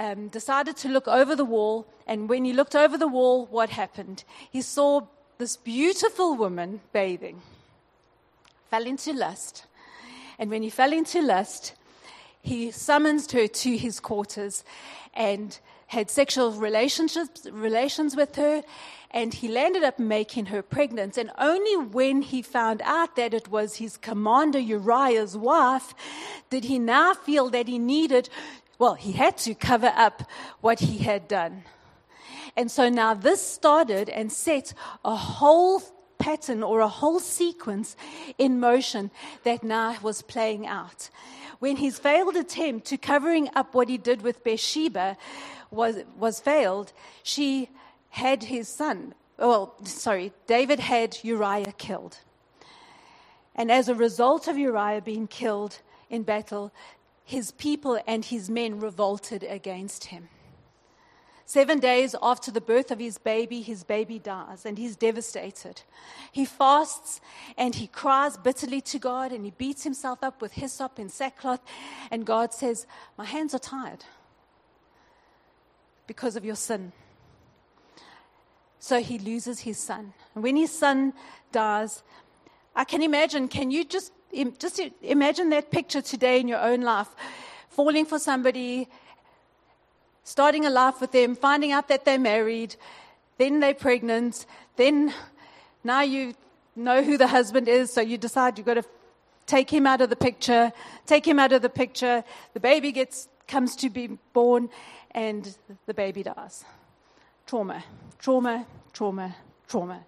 um, 0.00 0.28
decided 0.28 0.76
to 0.78 0.88
look 0.88 1.06
over 1.06 1.36
the 1.36 1.44
wall. 1.44 1.86
And 2.06 2.28
when 2.28 2.44
he 2.44 2.52
looked 2.52 2.74
over 2.74 2.96
the 2.96 3.06
wall, 3.06 3.46
what 3.46 3.68
happened? 3.70 4.24
He 4.50 4.62
saw 4.62 5.02
this 5.38 5.56
beautiful 5.56 6.34
woman 6.34 6.80
bathing, 6.92 7.42
fell 8.70 8.86
into 8.86 9.12
lust. 9.12 9.66
And 10.38 10.50
when 10.50 10.62
he 10.62 10.70
fell 10.70 10.92
into 10.92 11.20
lust, 11.20 11.74
he 12.42 12.70
summoned 12.70 13.30
her 13.32 13.46
to 13.46 13.76
his 13.76 14.00
quarters 14.00 14.64
and 15.12 15.58
had 15.88 16.08
sexual 16.08 16.52
relationships, 16.52 17.46
relations 17.50 18.16
with 18.16 18.36
her, 18.36 18.62
and 19.10 19.34
he 19.34 19.48
landed 19.48 19.82
up 19.82 19.98
making 19.98 20.46
her 20.46 20.62
pregnant. 20.62 21.18
And 21.18 21.32
only 21.36 21.76
when 21.76 22.22
he 22.22 22.42
found 22.42 22.80
out 22.84 23.16
that 23.16 23.34
it 23.34 23.48
was 23.48 23.76
his 23.76 23.96
commander 23.96 24.60
Uriah's 24.60 25.36
wife 25.36 25.92
did 26.48 26.64
he 26.64 26.78
now 26.78 27.12
feel 27.12 27.50
that 27.50 27.66
he 27.66 27.78
needed, 27.78 28.30
well, 28.80 28.94
he 28.94 29.12
had 29.12 29.36
to 29.36 29.54
cover 29.54 29.92
up 29.94 30.22
what 30.62 30.80
he 30.80 30.98
had 30.98 31.28
done. 31.28 31.64
And 32.56 32.70
so 32.70 32.88
now 32.88 33.12
this 33.12 33.46
started 33.46 34.08
and 34.08 34.32
set 34.32 34.72
a 35.04 35.14
whole 35.14 35.82
pattern 36.18 36.62
or 36.62 36.80
a 36.80 36.88
whole 36.88 37.20
sequence 37.20 37.94
in 38.38 38.58
motion 38.58 39.10
that 39.44 39.62
now 39.62 39.96
was 40.00 40.22
playing 40.22 40.66
out. 40.66 41.10
When 41.58 41.76
his 41.76 41.98
failed 41.98 42.36
attempt 42.36 42.86
to 42.86 42.96
covering 42.96 43.50
up 43.54 43.74
what 43.74 43.90
he 43.90 43.98
did 43.98 44.22
with 44.22 44.42
Bathsheba 44.42 45.18
was, 45.70 45.96
was 46.16 46.40
failed, 46.40 46.94
she 47.22 47.68
had 48.08 48.44
his 48.44 48.66
son. 48.66 49.14
Well, 49.38 49.74
sorry, 49.84 50.32
David 50.46 50.80
had 50.80 51.18
Uriah 51.22 51.74
killed. 51.76 52.18
And 53.54 53.70
as 53.70 53.90
a 53.90 53.94
result 53.94 54.48
of 54.48 54.56
Uriah 54.56 55.02
being 55.02 55.26
killed 55.26 55.80
in 56.08 56.22
battle, 56.22 56.72
his 57.30 57.52
people 57.52 57.96
and 58.08 58.24
his 58.24 58.50
men 58.50 58.80
revolted 58.80 59.44
against 59.44 60.06
him. 60.06 60.28
Seven 61.46 61.78
days 61.78 62.16
after 62.20 62.50
the 62.50 62.60
birth 62.60 62.90
of 62.90 62.98
his 62.98 63.18
baby, 63.18 63.62
his 63.62 63.84
baby 63.84 64.18
dies 64.18 64.66
and 64.66 64.76
he's 64.76 64.96
devastated. 64.96 65.82
He 66.32 66.44
fasts 66.44 67.20
and 67.56 67.76
he 67.76 67.86
cries 67.86 68.36
bitterly 68.36 68.80
to 68.80 68.98
God 68.98 69.30
and 69.30 69.44
he 69.44 69.52
beats 69.52 69.84
himself 69.84 70.24
up 70.24 70.42
with 70.42 70.54
hyssop 70.54 70.98
and 70.98 71.10
sackcloth. 71.10 71.60
And 72.10 72.26
God 72.26 72.52
says, 72.52 72.84
My 73.16 73.26
hands 73.26 73.54
are 73.54 73.60
tired 73.60 74.04
because 76.08 76.34
of 76.34 76.44
your 76.44 76.56
sin. 76.56 76.90
So 78.80 79.00
he 79.00 79.18
loses 79.20 79.60
his 79.60 79.78
son. 79.78 80.14
And 80.34 80.42
when 80.42 80.56
his 80.56 80.76
son 80.76 81.12
dies, 81.52 82.02
I 82.74 82.82
can 82.82 83.02
imagine, 83.02 83.46
can 83.46 83.70
you 83.70 83.84
just, 83.84 84.12
just 84.58 84.80
imagine 85.02 85.50
that 85.50 85.70
picture 85.70 86.02
today 86.02 86.40
in 86.40 86.48
your 86.48 86.60
own 86.60 86.82
life? 86.82 87.08
Falling 87.68 88.04
for 88.04 88.18
somebody, 88.18 88.88
starting 90.24 90.66
a 90.66 90.70
life 90.70 91.00
with 91.00 91.12
them, 91.12 91.34
finding 91.34 91.72
out 91.72 91.88
that 91.88 92.04
they're 92.04 92.18
married, 92.18 92.76
then 93.38 93.60
they're 93.60 93.74
pregnant, 93.74 94.46
then 94.76 95.12
now 95.82 96.02
you 96.02 96.34
know 96.76 97.02
who 97.02 97.16
the 97.16 97.26
husband 97.26 97.68
is, 97.68 97.92
so 97.92 98.00
you 98.00 98.18
decide 98.18 98.58
you've 98.58 98.66
got 98.66 98.74
to 98.74 98.84
take 99.46 99.70
him 99.70 99.86
out 99.86 100.00
of 100.00 100.10
the 100.10 100.16
picture, 100.16 100.72
take 101.06 101.26
him 101.26 101.38
out 101.38 101.52
of 101.52 101.62
the 101.62 101.68
picture, 101.68 102.22
the 102.54 102.60
baby 102.60 102.92
gets 102.92 103.28
comes 103.48 103.74
to 103.74 103.90
be 103.90 104.06
born, 104.32 104.70
and 105.10 105.56
the 105.86 105.94
baby 105.94 106.22
dies. 106.22 106.64
Trauma, 107.46 107.82
trauma, 108.18 108.64
trauma, 108.92 109.34
trauma. 109.66 110.04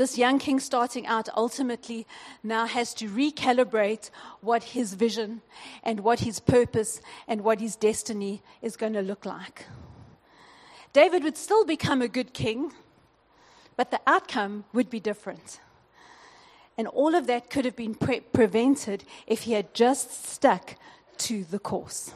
This 0.00 0.16
young 0.16 0.38
king 0.38 0.60
starting 0.60 1.06
out 1.06 1.28
ultimately 1.36 2.06
now 2.42 2.64
has 2.64 2.94
to 2.94 3.06
recalibrate 3.06 4.08
what 4.40 4.62
his 4.62 4.94
vision 4.94 5.42
and 5.82 6.00
what 6.00 6.20
his 6.20 6.40
purpose 6.40 7.02
and 7.28 7.44
what 7.44 7.60
his 7.60 7.76
destiny 7.76 8.40
is 8.62 8.78
going 8.78 8.94
to 8.94 9.02
look 9.02 9.26
like. 9.26 9.66
David 10.94 11.22
would 11.22 11.36
still 11.36 11.66
become 11.66 12.00
a 12.00 12.08
good 12.08 12.32
king, 12.32 12.72
but 13.76 13.90
the 13.90 14.00
outcome 14.06 14.64
would 14.72 14.88
be 14.88 15.00
different. 15.00 15.60
And 16.78 16.88
all 16.88 17.14
of 17.14 17.26
that 17.26 17.50
could 17.50 17.66
have 17.66 17.76
been 17.76 17.94
pre- 17.94 18.20
prevented 18.20 19.04
if 19.26 19.42
he 19.42 19.52
had 19.52 19.74
just 19.74 20.24
stuck 20.24 20.76
to 21.18 21.44
the 21.44 21.58
course. 21.58 22.14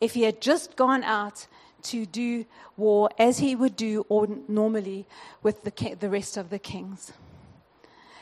If 0.00 0.14
he 0.14 0.22
had 0.22 0.40
just 0.40 0.76
gone 0.76 1.02
out 1.02 1.48
to 1.84 2.06
do 2.06 2.44
war 2.76 3.10
as 3.18 3.38
he 3.38 3.54
would 3.54 3.76
do 3.76 4.04
normally 4.48 5.06
with 5.42 5.62
the, 5.62 5.96
the 5.98 6.10
rest 6.10 6.36
of 6.36 6.50
the 6.50 6.58
kings. 6.58 7.12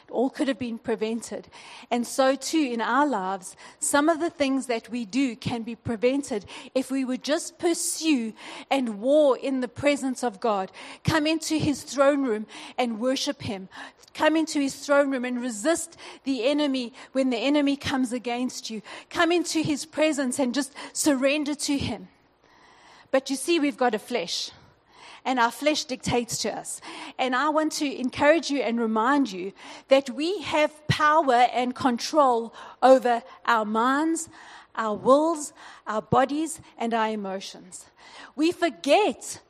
All 0.08 0.30
could 0.30 0.46
have 0.46 0.58
been 0.58 0.78
prevented. 0.78 1.48
And 1.90 2.06
so, 2.06 2.36
too, 2.36 2.70
in 2.72 2.80
our 2.80 3.06
lives, 3.06 3.56
some 3.80 4.08
of 4.08 4.20
the 4.20 4.30
things 4.30 4.66
that 4.66 4.88
we 4.88 5.04
do 5.04 5.34
can 5.34 5.62
be 5.62 5.74
prevented 5.74 6.46
if 6.76 6.92
we 6.92 7.04
would 7.04 7.24
just 7.24 7.58
pursue 7.58 8.32
and 8.70 9.00
war 9.00 9.36
in 9.36 9.60
the 9.60 9.68
presence 9.68 10.22
of 10.22 10.38
God. 10.38 10.70
Come 11.02 11.26
into 11.26 11.56
his 11.56 11.82
throne 11.82 12.22
room 12.22 12.46
and 12.78 13.00
worship 13.00 13.42
him. 13.42 13.68
Come 14.14 14.36
into 14.36 14.60
his 14.60 14.76
throne 14.76 15.10
room 15.10 15.24
and 15.24 15.42
resist 15.42 15.96
the 16.22 16.44
enemy 16.44 16.92
when 17.12 17.30
the 17.30 17.38
enemy 17.38 17.76
comes 17.76 18.12
against 18.12 18.70
you. 18.70 18.82
Come 19.10 19.32
into 19.32 19.60
his 19.60 19.84
presence 19.84 20.38
and 20.38 20.54
just 20.54 20.72
surrender 20.92 21.54
to 21.54 21.76
him. 21.76 22.08
But 23.10 23.30
you 23.30 23.36
see, 23.36 23.58
we've 23.58 23.76
got 23.76 23.94
a 23.94 23.98
flesh, 23.98 24.50
and 25.24 25.38
our 25.38 25.50
flesh 25.50 25.84
dictates 25.84 26.38
to 26.38 26.56
us. 26.56 26.80
And 27.18 27.34
I 27.34 27.48
want 27.48 27.72
to 27.72 28.00
encourage 28.00 28.50
you 28.50 28.60
and 28.60 28.80
remind 28.80 29.32
you 29.32 29.52
that 29.88 30.10
we 30.10 30.40
have 30.42 30.86
power 30.88 31.48
and 31.52 31.74
control 31.74 32.54
over 32.82 33.22
our 33.44 33.64
minds, 33.64 34.28
our 34.74 34.94
wills, 34.94 35.52
our 35.86 36.02
bodies, 36.02 36.60
and 36.78 36.94
our 36.94 37.08
emotions. 37.08 37.86
We 38.36 38.52
forget 38.52 39.40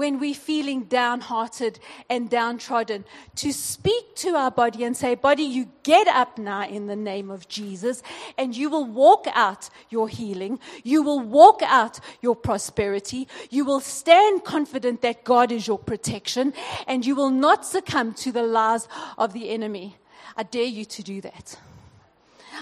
when 0.00 0.18
we're 0.18 0.32
feeling 0.34 0.84
downhearted 0.84 1.78
and 2.08 2.30
downtrodden, 2.30 3.04
to 3.34 3.52
speak 3.52 4.16
to 4.16 4.30
our 4.30 4.50
body 4.50 4.82
and 4.82 4.96
say, 4.96 5.14
Body, 5.14 5.42
you 5.42 5.68
get 5.82 6.08
up 6.08 6.38
now 6.38 6.66
in 6.66 6.86
the 6.86 6.96
name 6.96 7.30
of 7.30 7.46
Jesus, 7.48 8.02
and 8.38 8.56
you 8.56 8.70
will 8.70 8.86
walk 8.86 9.26
out 9.34 9.68
your 9.90 10.08
healing. 10.08 10.58
You 10.84 11.02
will 11.02 11.20
walk 11.20 11.60
out 11.62 12.00
your 12.22 12.34
prosperity. 12.34 13.28
You 13.50 13.66
will 13.66 13.80
stand 13.80 14.42
confident 14.42 15.02
that 15.02 15.22
God 15.22 15.52
is 15.52 15.66
your 15.66 15.78
protection, 15.78 16.54
and 16.86 17.04
you 17.04 17.14
will 17.14 17.28
not 17.28 17.66
succumb 17.66 18.14
to 18.14 18.32
the 18.32 18.42
lies 18.42 18.88
of 19.18 19.34
the 19.34 19.50
enemy. 19.50 19.98
I 20.34 20.44
dare 20.44 20.64
you 20.78 20.86
to 20.86 21.02
do 21.02 21.20
that. 21.20 21.58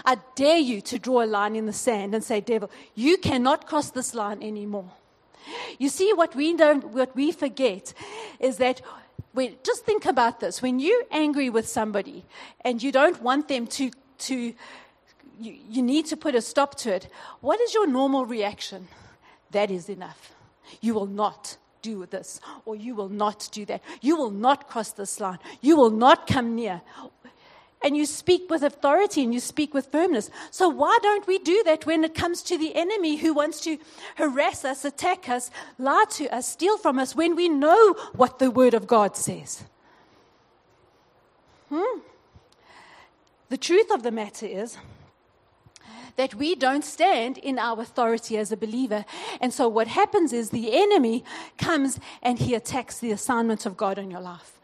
I 0.05 0.17
dare 0.35 0.59
you 0.59 0.81
to 0.81 0.99
draw 0.99 1.23
a 1.23 1.27
line 1.39 1.55
in 1.55 1.67
the 1.67 1.73
sand 1.73 2.17
and 2.17 2.25
say, 2.25 2.41
Devil, 2.41 2.69
you 2.97 3.17
cannot 3.17 3.69
cross 3.69 3.91
this 3.91 4.13
line 4.13 4.43
anymore. 4.43 4.91
You 5.79 5.89
see, 5.89 6.13
what 6.13 6.35
we 6.35 6.55
don't, 6.55 6.85
what 6.89 7.15
we 7.15 7.33
forget 7.33 7.93
is 8.41 8.57
that 8.59 8.81
when, 9.33 9.57
just 9.63 9.85
think 9.85 10.07
about 10.07 10.41
this. 10.41 10.63
When 10.63 10.81
you're 10.81 11.05
angry 11.11 11.51
with 11.51 11.69
somebody 11.69 12.25
and 12.63 12.83
you 12.83 12.91
don't 12.91 13.21
want 13.23 13.49
them 13.49 13.67
to, 13.67 13.91
to 14.19 14.35
you, 15.41 15.57
you 15.69 15.83
need 15.83 16.07
to 16.07 16.17
put 16.17 16.35
a 16.35 16.41
stop 16.41 16.75
to 16.77 16.95
it, 16.95 17.09
what 17.41 17.61
is 17.61 17.75
your 17.75 17.87
normal 17.87 18.25
reaction? 18.25 18.89
That 19.51 19.71
is 19.71 19.89
enough. 19.89 20.35
You 20.81 20.95
will 20.95 21.07
not 21.07 21.57
do 21.81 22.07
this, 22.07 22.41
or 22.65 22.75
you 22.75 22.95
will 22.95 23.09
not 23.09 23.49
do 23.53 23.65
that. 23.67 23.83
You 24.01 24.17
will 24.17 24.33
not 24.33 24.69
cross 24.69 24.93
this 24.93 25.21
line. 25.21 25.39
You 25.61 25.77
will 25.77 25.91
not 25.91 26.27
come 26.27 26.55
near 26.55 26.83
and 27.83 27.97
you 27.97 28.07
speak 28.07 28.51
with 28.51 28.63
authority 28.63 29.23
and 29.23 29.33
you 29.33 29.41
speak 29.41 29.73
with 29.73 29.87
firmness. 29.87 30.31
So, 30.51 30.69
why 30.69 30.99
don't 31.03 31.27
we 31.27 31.39
do 31.39 31.63
that 31.65 31.87
when 31.87 32.05
it 32.05 32.15
comes 32.15 32.43
to 32.43 32.59
the 32.59 32.75
enemy 32.75 33.17
who 33.17 33.33
wants 33.33 33.61
to 33.63 33.79
harass 34.17 34.65
us, 34.65 34.85
attack 34.85 35.29
us, 35.29 35.51
lie 35.79 36.05
to 36.11 36.29
us, 36.35 36.49
steal 36.49 36.79
from 36.79 36.99
us, 36.99 37.15
when 37.15 37.37
we 37.37 37.49
know 37.49 37.95
what 38.15 38.39
the 38.39 38.51
Word 38.51 38.75
of 38.75 38.87
God 38.87 39.17
says? 39.17 39.65
Hmm? 41.69 42.01
The 43.49 43.57
truth 43.57 43.91
of 43.91 44.03
the 44.03 44.11
matter 44.11 44.47
is 44.47 44.77
that 46.17 46.35
we 46.35 46.57
don't 46.57 46.85
stand 46.85 47.39
in 47.39 47.59
our 47.61 47.81
authority 47.81 48.37
as 48.37 48.51
a 48.51 48.57
believer. 48.57 49.05
And 49.41 49.55
so, 49.55 49.69
what 49.69 49.87
happens 49.87 50.33
is 50.33 50.51
the 50.51 50.77
enemy 50.77 51.25
comes 51.57 52.01
and 52.23 52.41
he 52.41 52.55
attacks 52.55 52.99
the 52.99 53.13
assignment 53.13 53.67
of 53.67 53.77
God 53.77 53.99
on 53.99 54.11
your 54.11 54.21
life. 54.21 54.58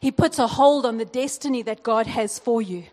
He 0.00 0.10
puts 0.10 0.38
a 0.38 0.46
hold 0.46 0.86
on 0.86 0.96
the 0.96 1.04
destiny 1.04 1.62
that 1.62 1.82
God 1.82 2.06
has 2.06 2.38
for 2.38 2.62
you. 2.62 2.84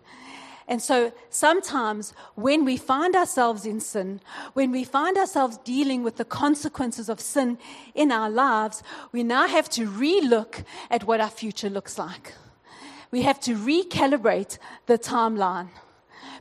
And 0.68 0.82
so 0.82 1.14
sometimes 1.30 2.14
when 2.36 2.66
we 2.66 2.76
find 2.76 3.16
ourselves 3.16 3.66
in 3.66 3.80
sin, 3.80 4.20
when 4.54 4.72
we 4.72 4.84
find 4.84 5.18
ourselves 5.18 5.58
dealing 5.60 6.04
with 6.04 6.18
the 6.18 6.26
consequences 6.26 7.08
of 7.08 7.22
sin 7.22 7.58
in 7.96 8.12
our 8.12 8.30
lives, 8.30 8.84
we 9.14 9.24
now 9.24 9.48
have 9.48 9.70
to 9.70 9.88
relook 9.88 10.66
at 10.92 11.06
what 11.06 11.22
our 11.22 11.30
future 11.30 11.70
looks 11.70 11.98
like. 11.98 12.34
We 13.12 13.22
have 13.22 13.40
to 13.42 13.56
recalibrate 13.56 14.58
the 14.88 14.98
timeline 14.98 15.70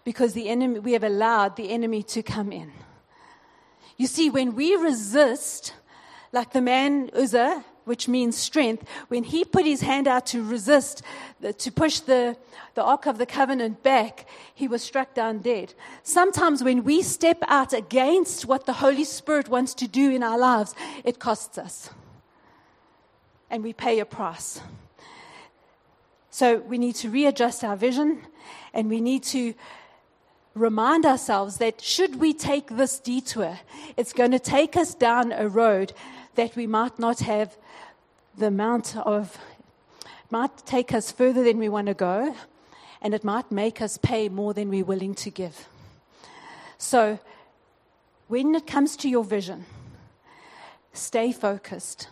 because 0.02 0.32
the 0.32 0.48
enemy, 0.48 0.80
we 0.80 0.94
have 0.94 1.04
allowed 1.04 1.54
the 1.54 1.70
enemy 1.70 2.02
to 2.02 2.22
come 2.24 2.50
in. 2.50 2.72
You 3.96 4.08
see, 4.08 4.28
when 4.28 4.56
we 4.56 4.74
resist, 4.74 5.72
like 6.32 6.52
the 6.52 6.60
man 6.60 7.10
Uzzah 7.14 7.64
which 7.86 8.08
means 8.08 8.36
strength, 8.36 8.84
when 9.08 9.24
he 9.24 9.44
put 9.44 9.64
his 9.64 9.80
hand 9.80 10.06
out 10.06 10.26
to 10.26 10.42
resist, 10.42 11.02
to 11.56 11.70
push 11.70 12.00
the, 12.00 12.36
the 12.74 12.82
Ark 12.82 13.06
of 13.06 13.16
the 13.16 13.24
Covenant 13.24 13.82
back, 13.82 14.26
he 14.52 14.66
was 14.68 14.82
struck 14.82 15.14
down 15.14 15.38
dead. 15.38 15.72
Sometimes 16.02 16.62
when 16.62 16.82
we 16.82 17.00
step 17.00 17.38
out 17.46 17.72
against 17.72 18.44
what 18.44 18.66
the 18.66 18.74
Holy 18.74 19.04
Spirit 19.04 19.48
wants 19.48 19.72
to 19.74 19.86
do 19.86 20.10
in 20.10 20.24
our 20.24 20.36
lives, 20.36 20.74
it 21.04 21.20
costs 21.20 21.58
us. 21.58 21.90
And 23.50 23.62
we 23.62 23.72
pay 23.72 24.00
a 24.00 24.04
price. 24.04 24.60
So 26.30 26.58
we 26.58 26.78
need 26.78 26.96
to 26.96 27.08
readjust 27.08 27.62
our 27.62 27.76
vision 27.76 28.20
and 28.74 28.90
we 28.90 29.00
need 29.00 29.22
to 29.24 29.54
remind 30.54 31.06
ourselves 31.06 31.58
that 31.58 31.80
should 31.80 32.16
we 32.16 32.32
take 32.32 32.66
this 32.68 32.98
detour, 32.98 33.60
it's 33.96 34.12
going 34.12 34.32
to 34.32 34.38
take 34.40 34.76
us 34.76 34.94
down 34.94 35.30
a 35.30 35.48
road 35.48 35.92
that 36.36 36.56
we 36.56 36.66
might 36.66 36.98
not 36.98 37.20
have 37.20 37.56
the 38.36 38.46
amount 38.46 38.96
of, 38.96 39.36
might 40.30 40.64
take 40.66 40.92
us 40.92 41.10
further 41.10 41.42
than 41.42 41.58
we 41.58 41.68
want 41.68 41.88
to 41.88 41.94
go, 41.94 42.34
and 43.02 43.14
it 43.14 43.24
might 43.24 43.50
make 43.50 43.82
us 43.82 43.98
pay 43.98 44.28
more 44.28 44.54
than 44.54 44.68
we're 44.68 44.84
willing 44.84 45.14
to 45.14 45.30
give. 45.30 45.68
So, 46.78 47.18
when 48.28 48.54
it 48.54 48.66
comes 48.66 48.96
to 48.98 49.08
your 49.08 49.24
vision, 49.24 49.64
stay 50.92 51.32
focused. 51.32 52.08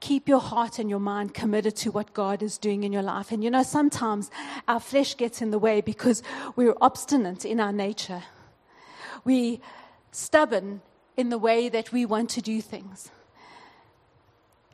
Keep 0.00 0.28
your 0.28 0.40
heart 0.40 0.78
and 0.78 0.88
your 0.88 0.98
mind 0.98 1.34
committed 1.34 1.76
to 1.76 1.90
what 1.90 2.14
God 2.14 2.42
is 2.42 2.56
doing 2.56 2.84
in 2.84 2.92
your 2.92 3.02
life. 3.02 3.30
And 3.30 3.44
you 3.44 3.50
know, 3.50 3.62
sometimes 3.62 4.30
our 4.66 4.80
flesh 4.80 5.14
gets 5.16 5.42
in 5.42 5.50
the 5.50 5.58
way 5.58 5.82
because 5.82 6.22
we're 6.56 6.74
obstinate 6.80 7.44
in 7.44 7.60
our 7.60 7.72
nature. 7.72 8.22
We 9.24 9.60
stubborn 10.10 10.80
in 11.18 11.28
the 11.28 11.38
way 11.38 11.68
that 11.68 11.92
we 11.92 12.06
want 12.06 12.30
to 12.30 12.40
do 12.40 12.62
things. 12.62 13.10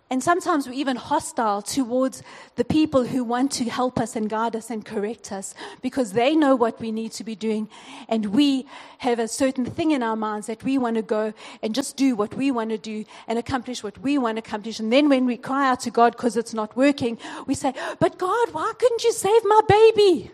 And 0.09 0.23
sometimes 0.23 0.69
we're 0.69 0.75
even 0.75 0.95
hostile 0.95 1.63
towards 1.63 2.23
the 2.55 2.65
people 2.65 3.05
who 3.05 3.25
want 3.25 3.51
to 3.53 3.65
help 3.65 3.99
us 3.99 4.15
and 4.15 4.31
guide 4.31 4.55
us 4.55 4.71
and 4.71 4.85
correct 4.85 5.33
us 5.33 5.53
because 5.83 6.13
they 6.13 6.37
know 6.37 6.55
what 6.55 6.79
we 6.79 6.93
need 6.93 7.11
to 7.13 7.25
be 7.25 7.35
doing. 7.35 7.69
And 8.09 8.27
we 8.27 8.67
have 8.99 9.19
a 9.19 9.27
certain 9.27 9.65
thing 9.65 9.91
in 9.91 10.05
our 10.05 10.15
minds 10.15 10.47
that 10.47 10.63
we 10.63 10.79
want 10.79 10.95
to 10.95 11.03
go 11.03 11.35
and 11.61 11.75
just 11.75 11.97
do 11.97 12.15
what 12.15 12.35
we 12.35 12.53
want 12.53 12.71
to 12.71 12.79
do 12.79 13.05
and 13.27 13.37
accomplish 13.37 13.83
what 13.83 13.99
we 13.99 14.17
want 14.17 14.37
to 14.37 14.39
accomplish. 14.39 14.79
And 14.79 14.93
then 14.93 15.09
when 15.09 15.27
we 15.27 15.37
cry 15.37 15.69
out 15.69 15.81
to 15.81 15.91
God 15.91 16.13
because 16.13 16.37
it's 16.37 16.55
not 16.55 16.77
working, 16.77 17.19
we 17.49 17.57
say, 17.57 17.75
But 17.99 18.17
God, 18.17 18.53
why 18.53 18.75
couldn't 18.79 19.03
you 19.03 19.13
save 19.13 19.43
my 19.45 19.61
baby? 19.69 20.31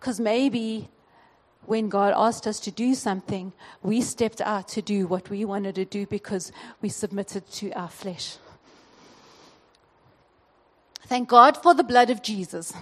Because 0.00 0.18
maybe 0.18 0.88
when 1.66 1.88
God 1.88 2.12
asked 2.16 2.46
us 2.46 2.58
to 2.60 2.70
do 2.70 2.94
something, 2.94 3.52
we 3.82 4.00
stepped 4.00 4.40
out 4.40 4.68
to 4.68 4.82
do 4.82 5.06
what 5.06 5.30
we 5.30 5.44
wanted 5.44 5.76
to 5.76 5.84
do 5.84 6.06
because 6.06 6.52
we 6.80 6.88
submitted 6.88 7.50
to 7.52 7.70
our 7.72 7.88
flesh. 7.88 8.36
Thank 11.06 11.28
God 11.28 11.56
for 11.62 11.74
the 11.74 11.84
blood 11.84 12.10
of 12.10 12.22
Jesus. 12.22 12.72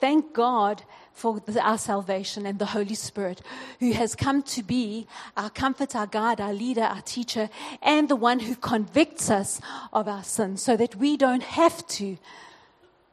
Thank 0.00 0.32
God 0.32 0.82
for 1.12 1.42
our 1.60 1.78
salvation 1.78 2.46
and 2.46 2.60
the 2.60 2.66
Holy 2.66 2.94
Spirit, 2.94 3.42
who 3.80 3.90
has 3.92 4.14
come 4.14 4.42
to 4.44 4.62
be 4.62 5.08
our 5.36 5.50
comfort, 5.50 5.96
our 5.96 6.06
guide, 6.06 6.40
our 6.40 6.52
leader, 6.52 6.82
our 6.82 7.02
teacher, 7.02 7.50
and 7.82 8.08
the 8.08 8.14
one 8.14 8.38
who 8.38 8.54
convicts 8.54 9.28
us 9.28 9.60
of 9.92 10.06
our 10.06 10.22
sins 10.22 10.62
so 10.62 10.76
that 10.76 10.94
we 10.94 11.16
don't 11.16 11.42
have 11.42 11.84
to 11.88 12.16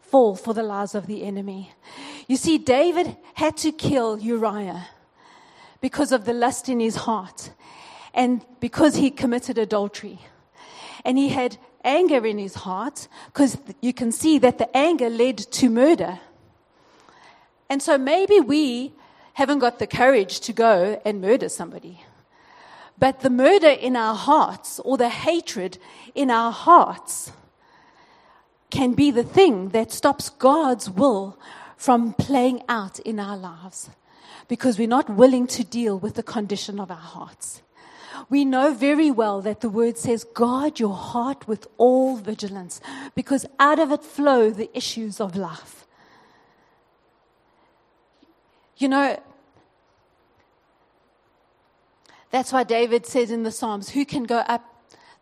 fall 0.02 0.36
for 0.36 0.54
the 0.54 0.62
lies 0.62 0.94
of 0.94 1.08
the 1.08 1.24
enemy. 1.24 1.72
You 2.28 2.38
see, 2.38 2.58
David 2.58 3.16
had 3.36 3.58
to 3.58 3.72
kill 3.72 4.20
Uriah 4.20 4.88
because 5.80 6.12
of 6.12 6.26
the 6.26 6.34
lust 6.34 6.70
in 6.70 6.80
his 6.80 6.96
heart 6.96 7.52
and 8.14 8.44
because 8.60 8.96
he 8.96 9.12
committed 9.12 9.58
adultery. 9.58 10.20
And 11.04 11.18
he 11.18 11.30
had 11.30 11.58
anger 11.84 12.26
in 12.26 12.40
his 12.40 12.56
heart 12.56 13.08
because 13.28 13.58
you 13.82 13.94
can 13.94 14.12
see 14.12 14.40
that 14.40 14.58
the 14.58 14.76
anger 14.76 15.10
led 15.10 15.38
to 15.38 15.70
murder. 15.70 16.20
And 17.70 17.82
so 17.82 17.98
maybe 17.98 18.40
we 18.40 18.94
haven't 19.34 19.60
got 19.60 19.80
the 19.80 19.88
courage 19.88 20.40
to 20.40 20.54
go 20.54 21.00
and 21.06 21.22
murder 21.22 21.50
somebody. 21.50 22.02
But 22.98 23.20
the 23.20 23.30
murder 23.30 23.70
in 23.70 23.96
our 23.96 24.16
hearts 24.16 24.80
or 24.80 24.98
the 24.98 25.10
hatred 25.10 25.78
in 26.16 26.32
our 26.32 26.52
hearts 26.52 27.32
can 28.72 28.94
be 28.94 29.12
the 29.12 29.24
thing 29.24 29.70
that 29.70 29.92
stops 29.92 30.30
God's 30.30 30.90
will 30.90 31.38
from 31.78 32.14
playing 32.14 32.64
out 32.68 33.00
in 33.00 33.20
our 33.20 33.38
lives 33.38 33.90
because 34.48 34.78
we're 34.78 34.88
not 34.88 35.10
willing 35.10 35.48
to 35.48 35.64
deal 35.64 35.98
with 35.98 36.16
the 36.16 36.24
condition 36.24 36.80
of 36.80 36.92
our 36.92 36.98
hearts. 36.98 37.62
We 38.30 38.46
know 38.46 38.74
very 38.74 39.12
well 39.12 39.42
that 39.42 39.62
the 39.62 39.70
word 39.70 39.98
says, 39.98 40.24
guard 40.24 40.80
your 40.80 40.96
heart 40.96 41.48
with 41.48 41.68
all 41.78 42.16
vigilance, 42.16 42.80
because 43.14 43.46
out 43.60 43.80
of 43.80 43.92
it 43.92 44.04
flow 44.04 44.50
the 44.50 44.76
issues 44.76 45.20
of 45.20 45.36
life. 45.36 45.86
You 48.78 48.90
know, 48.90 49.22
that's 52.32 52.52
why 52.52 52.64
David 52.64 53.06
says 53.06 53.32
in 53.32 53.44
the 53.44 53.52
Psalms, 53.52 53.90
Who 53.90 54.06
can 54.06 54.24
go 54.24 54.40
up 54.40 54.64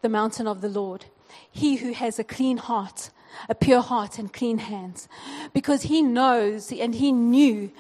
the 0.02 0.10
mountain 0.10 0.48
of 0.48 0.62
the 0.62 0.70
Lord? 0.70 1.06
He 1.52 1.78
who 1.78 1.94
has 1.94 2.18
a 2.18 2.24
clean 2.24 2.58
heart 2.58 3.12
a 3.50 3.56
pure 3.56 3.82
heart 3.82 4.20
and 4.20 4.32
clean 4.32 4.58
hands. 4.60 5.08
Because 5.54 5.84
he 5.84 6.02
knows 6.02 6.72
and 6.72 6.96
he 6.96 7.12
knew 7.12 7.72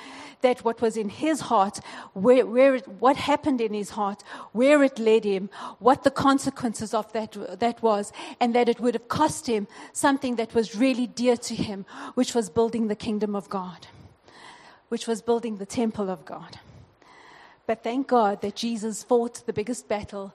that 0.43 0.63
what 0.63 0.81
was 0.81 0.95
in 0.95 1.09
his 1.09 1.41
heart, 1.41 1.79
where, 2.13 2.45
where 2.45 2.75
it, 2.75 2.87
what 2.87 3.15
happened 3.15 3.59
in 3.59 3.73
his 3.73 3.91
heart, 3.91 4.23
where 4.51 4.83
it 4.83 4.99
led 4.99 5.23
him, 5.23 5.49
what 5.79 6.03
the 6.03 6.11
consequences 6.11 6.93
of 6.93 7.11
that, 7.13 7.35
that 7.59 7.81
was, 7.81 8.11
and 8.39 8.53
that 8.53 8.69
it 8.69 8.79
would 8.79 8.93
have 8.93 9.07
cost 9.07 9.47
him 9.47 9.67
something 9.93 10.35
that 10.35 10.53
was 10.53 10.75
really 10.75 11.07
dear 11.07 11.37
to 11.37 11.55
him, 11.55 11.85
which 12.13 12.35
was 12.35 12.49
building 12.49 12.87
the 12.87 12.95
kingdom 12.95 13.35
of 13.35 13.49
God, 13.49 13.87
which 14.89 15.07
was 15.07 15.21
building 15.21 15.57
the 15.57 15.65
temple 15.65 16.09
of 16.09 16.25
God. 16.25 16.59
But 17.65 17.81
thank 17.81 18.07
God 18.07 18.41
that 18.41 18.55
Jesus 18.55 19.03
fought 19.03 19.45
the 19.45 19.53
biggest 19.53 19.87
battle 19.87 20.33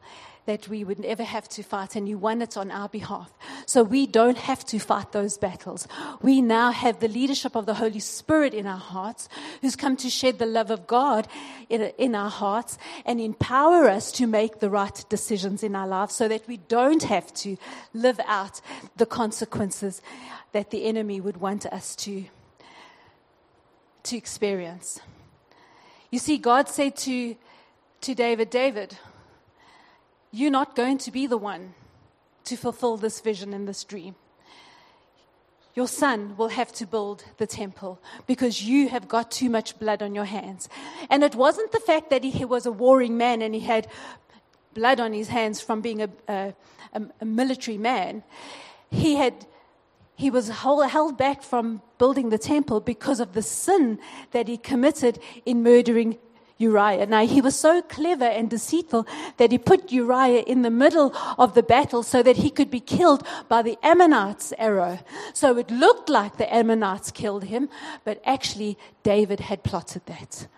that 0.48 0.66
we 0.66 0.82
would 0.82 1.04
ever 1.04 1.24
have 1.24 1.46
to 1.46 1.62
fight, 1.62 1.94
and 1.94 2.08
you 2.08 2.16
won 2.16 2.40
it 2.40 2.56
on 2.56 2.70
our 2.70 2.88
behalf. 2.88 3.30
So 3.66 3.82
we 3.82 4.06
don't 4.06 4.38
have 4.38 4.64
to 4.72 4.78
fight 4.78 5.12
those 5.12 5.36
battles. 5.36 5.86
We 6.22 6.40
now 6.40 6.72
have 6.72 7.00
the 7.00 7.06
leadership 7.06 7.54
of 7.54 7.66
the 7.66 7.74
Holy 7.74 7.98
Spirit 7.98 8.54
in 8.54 8.66
our 8.66 8.78
hearts, 8.78 9.28
who's 9.60 9.76
come 9.76 9.94
to 9.98 10.08
shed 10.08 10.38
the 10.38 10.46
love 10.46 10.70
of 10.70 10.86
God 10.86 11.28
in, 11.68 11.82
in 11.98 12.14
our 12.14 12.30
hearts 12.30 12.78
and 13.04 13.20
empower 13.20 13.90
us 13.90 14.10
to 14.12 14.26
make 14.26 14.60
the 14.60 14.70
right 14.70 15.04
decisions 15.10 15.62
in 15.62 15.76
our 15.76 15.86
lives 15.86 16.14
so 16.14 16.28
that 16.28 16.48
we 16.48 16.56
don't 16.56 17.02
have 17.02 17.30
to 17.34 17.58
live 17.92 18.18
out 18.24 18.62
the 18.96 19.04
consequences 19.04 20.00
that 20.52 20.70
the 20.70 20.86
enemy 20.86 21.20
would 21.20 21.36
want 21.36 21.66
us 21.66 21.94
to, 21.96 22.24
to 24.02 24.16
experience. 24.16 24.98
You 26.10 26.18
see, 26.18 26.38
God 26.38 26.70
said 26.70 26.96
to, 27.04 27.36
to 28.00 28.14
David, 28.14 28.48
David, 28.48 28.96
you're 30.30 30.50
not 30.50 30.76
going 30.76 30.98
to 30.98 31.10
be 31.10 31.26
the 31.26 31.38
one 31.38 31.74
to 32.44 32.56
fulfill 32.56 32.96
this 32.96 33.20
vision 33.20 33.52
and 33.52 33.68
this 33.68 33.84
dream. 33.84 34.14
Your 35.74 35.86
son 35.86 36.36
will 36.36 36.48
have 36.48 36.72
to 36.72 36.86
build 36.86 37.24
the 37.36 37.46
temple 37.46 38.00
because 38.26 38.62
you 38.64 38.88
have 38.88 39.06
got 39.06 39.30
too 39.30 39.48
much 39.48 39.78
blood 39.78 40.02
on 40.02 40.14
your 40.14 40.24
hands. 40.24 40.68
And 41.08 41.22
it 41.22 41.34
wasn't 41.34 41.72
the 41.72 41.80
fact 41.80 42.10
that 42.10 42.24
he 42.24 42.44
was 42.44 42.66
a 42.66 42.72
warring 42.72 43.16
man 43.16 43.42
and 43.42 43.54
he 43.54 43.60
had 43.60 43.86
blood 44.74 44.98
on 44.98 45.12
his 45.12 45.28
hands 45.28 45.60
from 45.60 45.80
being 45.80 46.02
a, 46.02 46.10
a, 46.26 46.54
a 47.20 47.24
military 47.24 47.78
man. 47.78 48.24
He 48.90 49.14
had 49.14 49.46
he 50.16 50.30
was 50.30 50.48
held 50.48 51.16
back 51.16 51.44
from 51.44 51.80
building 51.96 52.30
the 52.30 52.38
temple 52.38 52.80
because 52.80 53.20
of 53.20 53.34
the 53.34 53.42
sin 53.42 54.00
that 54.32 54.48
he 54.48 54.56
committed 54.56 55.20
in 55.46 55.62
murdering 55.62 56.18
Uriah. 56.58 57.06
Now, 57.06 57.24
he 57.24 57.40
was 57.40 57.58
so 57.58 57.80
clever 57.82 58.24
and 58.24 58.50
deceitful 58.50 59.06
that 59.36 59.52
he 59.52 59.58
put 59.58 59.92
Uriah 59.92 60.42
in 60.42 60.62
the 60.62 60.70
middle 60.70 61.14
of 61.38 61.54
the 61.54 61.62
battle 61.62 62.02
so 62.02 62.22
that 62.22 62.38
he 62.38 62.50
could 62.50 62.70
be 62.70 62.80
killed 62.80 63.26
by 63.48 63.62
the 63.62 63.78
Ammonites' 63.82 64.52
arrow. 64.58 64.98
So 65.32 65.56
it 65.56 65.70
looked 65.70 66.08
like 66.08 66.36
the 66.36 66.52
Ammonites 66.52 67.12
killed 67.12 67.44
him, 67.44 67.68
but 68.04 68.20
actually, 68.26 68.76
David 69.04 69.40
had 69.40 69.62
plotted 69.62 70.04
that. 70.06 70.48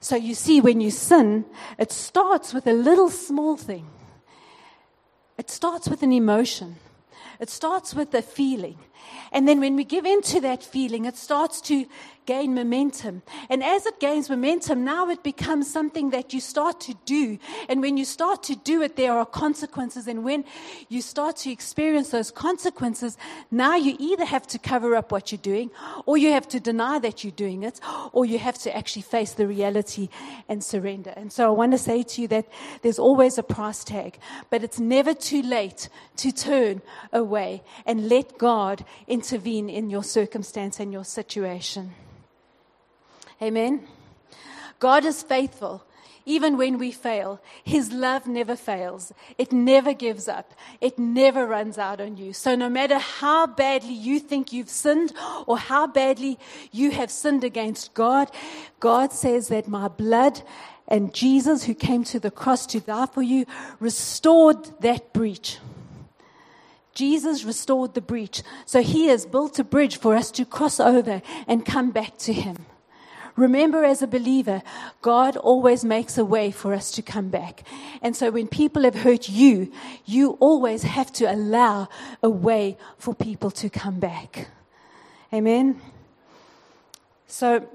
So 0.00 0.16
you 0.16 0.34
see, 0.34 0.60
when 0.60 0.80
you 0.80 0.90
sin, 0.90 1.46
it 1.78 1.92
starts 1.92 2.52
with 2.52 2.66
a 2.66 2.72
little 2.72 3.08
small 3.08 3.56
thing. 3.56 3.86
It 5.38 5.50
starts 5.50 5.88
with 5.88 6.02
an 6.02 6.12
emotion. 6.12 6.76
It 7.40 7.48
starts 7.48 7.94
with 7.94 8.12
a 8.14 8.22
feeling. 8.22 8.78
And 9.32 9.48
then 9.48 9.60
when 9.60 9.76
we 9.76 9.84
give 9.84 10.04
in 10.06 10.22
to 10.22 10.40
that 10.42 10.62
feeling, 10.62 11.04
it 11.04 11.16
starts 11.16 11.60
to 11.62 11.86
gain 12.26 12.54
momentum. 12.54 13.22
And 13.48 13.62
as 13.62 13.86
it 13.86 14.00
gains 14.00 14.30
momentum, 14.30 14.84
now 14.84 15.08
it 15.10 15.22
becomes 15.22 15.70
something 15.70 16.10
that 16.10 16.32
you 16.32 16.40
start 16.40 16.80
to 16.82 16.94
do. 17.04 17.38
And 17.68 17.80
when 17.82 17.96
you 17.96 18.04
start 18.04 18.42
to 18.44 18.56
do 18.56 18.82
it, 18.82 18.96
there 18.96 19.12
are 19.12 19.26
consequences. 19.26 20.06
And 20.06 20.24
when 20.24 20.44
you 20.88 21.02
start 21.02 21.36
to 21.38 21.50
experience 21.50 22.10
those 22.10 22.30
consequences, 22.30 23.16
now 23.50 23.76
you 23.76 23.96
either 23.98 24.24
have 24.24 24.46
to 24.48 24.58
cover 24.58 24.94
up 24.94 25.12
what 25.12 25.32
you're 25.32 25.38
doing, 25.38 25.70
or 26.06 26.16
you 26.16 26.32
have 26.32 26.48
to 26.48 26.60
deny 26.60 26.98
that 26.98 27.24
you're 27.24 27.30
doing 27.32 27.62
it, 27.62 27.80
or 28.12 28.24
you 28.24 28.38
have 28.38 28.58
to 28.58 28.76
actually 28.76 29.02
face 29.02 29.32
the 29.32 29.46
reality 29.46 30.08
and 30.48 30.62
surrender. 30.62 31.12
And 31.16 31.32
so 31.32 31.46
I 31.46 31.50
want 31.50 31.72
to 31.72 31.78
say 31.78 32.02
to 32.02 32.22
you 32.22 32.28
that 32.28 32.46
there's 32.82 32.98
always 32.98 33.38
a 33.38 33.42
price 33.42 33.84
tag, 33.84 34.18
but 34.50 34.62
it's 34.62 34.80
never 34.80 35.14
too 35.14 35.42
late 35.42 35.88
to 36.16 36.32
turn 36.32 36.82
away 37.12 37.62
and 37.86 38.08
let 38.08 38.38
God 38.38 38.84
intervene 39.06 39.68
in 39.68 39.90
your 39.90 40.02
circumstance 40.02 40.80
and 40.80 40.92
your 40.92 41.04
situation. 41.04 41.92
Amen. 43.44 43.86
God 44.78 45.04
is 45.04 45.22
faithful. 45.22 45.84
Even 46.24 46.56
when 46.56 46.78
we 46.78 46.90
fail, 46.90 47.42
His 47.62 47.92
love 47.92 48.26
never 48.26 48.56
fails. 48.56 49.12
It 49.36 49.52
never 49.52 49.92
gives 49.92 50.28
up. 50.28 50.54
It 50.80 50.98
never 50.98 51.46
runs 51.46 51.76
out 51.76 52.00
on 52.00 52.16
you. 52.16 52.32
So 52.32 52.54
no 52.54 52.70
matter 52.70 52.98
how 52.98 53.46
badly 53.46 53.92
you 53.92 54.18
think 54.18 54.50
you've 54.50 54.70
sinned 54.70 55.12
or 55.46 55.58
how 55.58 55.86
badly 55.86 56.38
you 56.72 56.90
have 56.92 57.10
sinned 57.10 57.44
against 57.44 57.92
God, 57.92 58.30
God 58.80 59.12
says 59.12 59.48
that 59.48 59.68
my 59.68 59.88
blood 59.88 60.40
and 60.88 61.12
Jesus, 61.12 61.64
who 61.64 61.74
came 61.74 62.02
to 62.04 62.18
the 62.18 62.30
cross 62.30 62.64
to 62.68 62.80
die 62.80 63.06
for 63.12 63.22
you, 63.22 63.44
restored 63.78 64.80
that 64.80 65.12
breach. 65.12 65.58
Jesus 66.94 67.44
restored 67.44 67.92
the 67.92 68.00
breach. 68.00 68.42
So 68.64 68.80
he 68.80 69.08
has 69.08 69.26
built 69.26 69.58
a 69.58 69.64
bridge 69.64 69.98
for 69.98 70.14
us 70.14 70.30
to 70.32 70.46
cross 70.46 70.80
over 70.80 71.20
and 71.46 71.66
come 71.66 71.90
back 71.90 72.16
to 72.18 72.32
him. 72.32 72.64
Remember, 73.36 73.84
as 73.84 74.00
a 74.00 74.06
believer, 74.06 74.62
God 75.02 75.36
always 75.36 75.84
makes 75.84 76.16
a 76.16 76.24
way 76.24 76.50
for 76.52 76.72
us 76.72 76.90
to 76.92 77.02
come 77.02 77.30
back. 77.30 77.64
And 78.00 78.14
so 78.14 78.30
when 78.30 78.46
people 78.46 78.84
have 78.84 78.94
hurt 78.94 79.28
you, 79.28 79.72
you 80.04 80.32
always 80.40 80.84
have 80.84 81.12
to 81.14 81.24
allow 81.24 81.88
a 82.22 82.30
way 82.30 82.76
for 82.96 83.14
people 83.14 83.50
to 83.52 83.68
come 83.68 83.98
back. 83.98 84.48
Amen. 85.32 85.80
So 87.26 87.66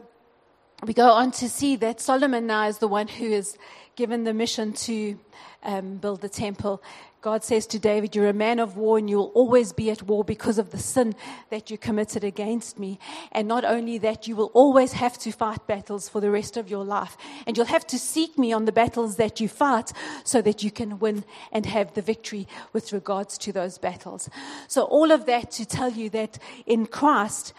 we 0.86 0.94
go 0.94 1.10
on 1.10 1.32
to 1.32 1.50
see 1.50 1.76
that 1.76 2.00
Solomon 2.00 2.48
now 2.48 2.68
is 2.68 2.78
the 2.78 2.88
one 2.88 3.10
who 3.10 3.26
is 3.26 3.58
given 3.98 4.24
the 4.24 4.34
mission 4.34 4.72
to 4.72 5.20
um, 5.64 5.98
build 5.98 6.22
the 6.22 6.30
temple. 6.30 6.82
God 7.22 7.44
says 7.44 7.68
to 7.68 7.80
David, 7.80 8.16
You're 8.16 8.30
a 8.30 8.34
man 8.34 8.60
of 8.60 8.78
war 8.78 8.98
and 8.98 9.10
you'll 9.10 9.32
always 9.36 9.74
be 9.74 9.92
at 9.92 10.04
war 10.04 10.24
because 10.24 10.58
of 10.58 10.72
the 10.72 10.78
sin 10.78 11.16
that 11.50 11.70
you 11.70 11.78
committed 11.78 12.24
against 12.24 12.80
me. 12.80 12.98
And 13.34 13.46
not 13.46 13.66
only 13.66 13.98
that, 13.98 14.28
you 14.28 14.38
will 14.38 14.52
always 14.54 14.94
have 14.94 15.18
to 15.20 15.32
fight 15.32 15.68
battles 15.68 16.08
for 16.08 16.22
the 16.22 16.32
rest 16.32 16.56
of 16.56 16.70
your 16.70 16.86
life. 16.86 17.18
And 17.46 17.58
you'll 17.58 17.66
have 17.66 17.86
to 17.88 18.00
seek 18.00 18.38
me 18.38 18.54
on 18.54 18.64
the 18.64 18.72
battles 18.72 19.18
that 19.18 19.42
you 19.42 19.50
fight 19.50 19.92
so 20.24 20.42
that 20.42 20.64
you 20.64 20.72
can 20.72 21.00
win 21.00 21.26
and 21.52 21.66
have 21.66 21.94
the 21.94 22.02
victory 22.02 22.48
with 22.72 22.94
regards 22.94 23.38
to 23.40 23.52
those 23.52 23.78
battles. 23.78 24.30
So, 24.70 24.84
all 24.84 25.12
of 25.12 25.26
that 25.26 25.52
to 25.52 25.66
tell 25.66 25.92
you 25.92 26.10
that 26.12 26.40
in 26.66 26.86
Christ, 26.86 27.54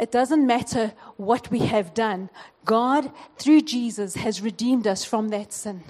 it 0.00 0.10
doesn't 0.10 0.46
matter 0.46 0.92
what 1.16 1.50
we 1.50 1.60
have 1.60 1.94
done. 1.94 2.28
God, 2.64 3.12
through 3.38 3.62
Jesus, 3.62 4.16
has 4.16 4.42
redeemed 4.42 4.86
us 4.86 5.04
from 5.04 5.28
that 5.28 5.52
sin. 5.52 5.84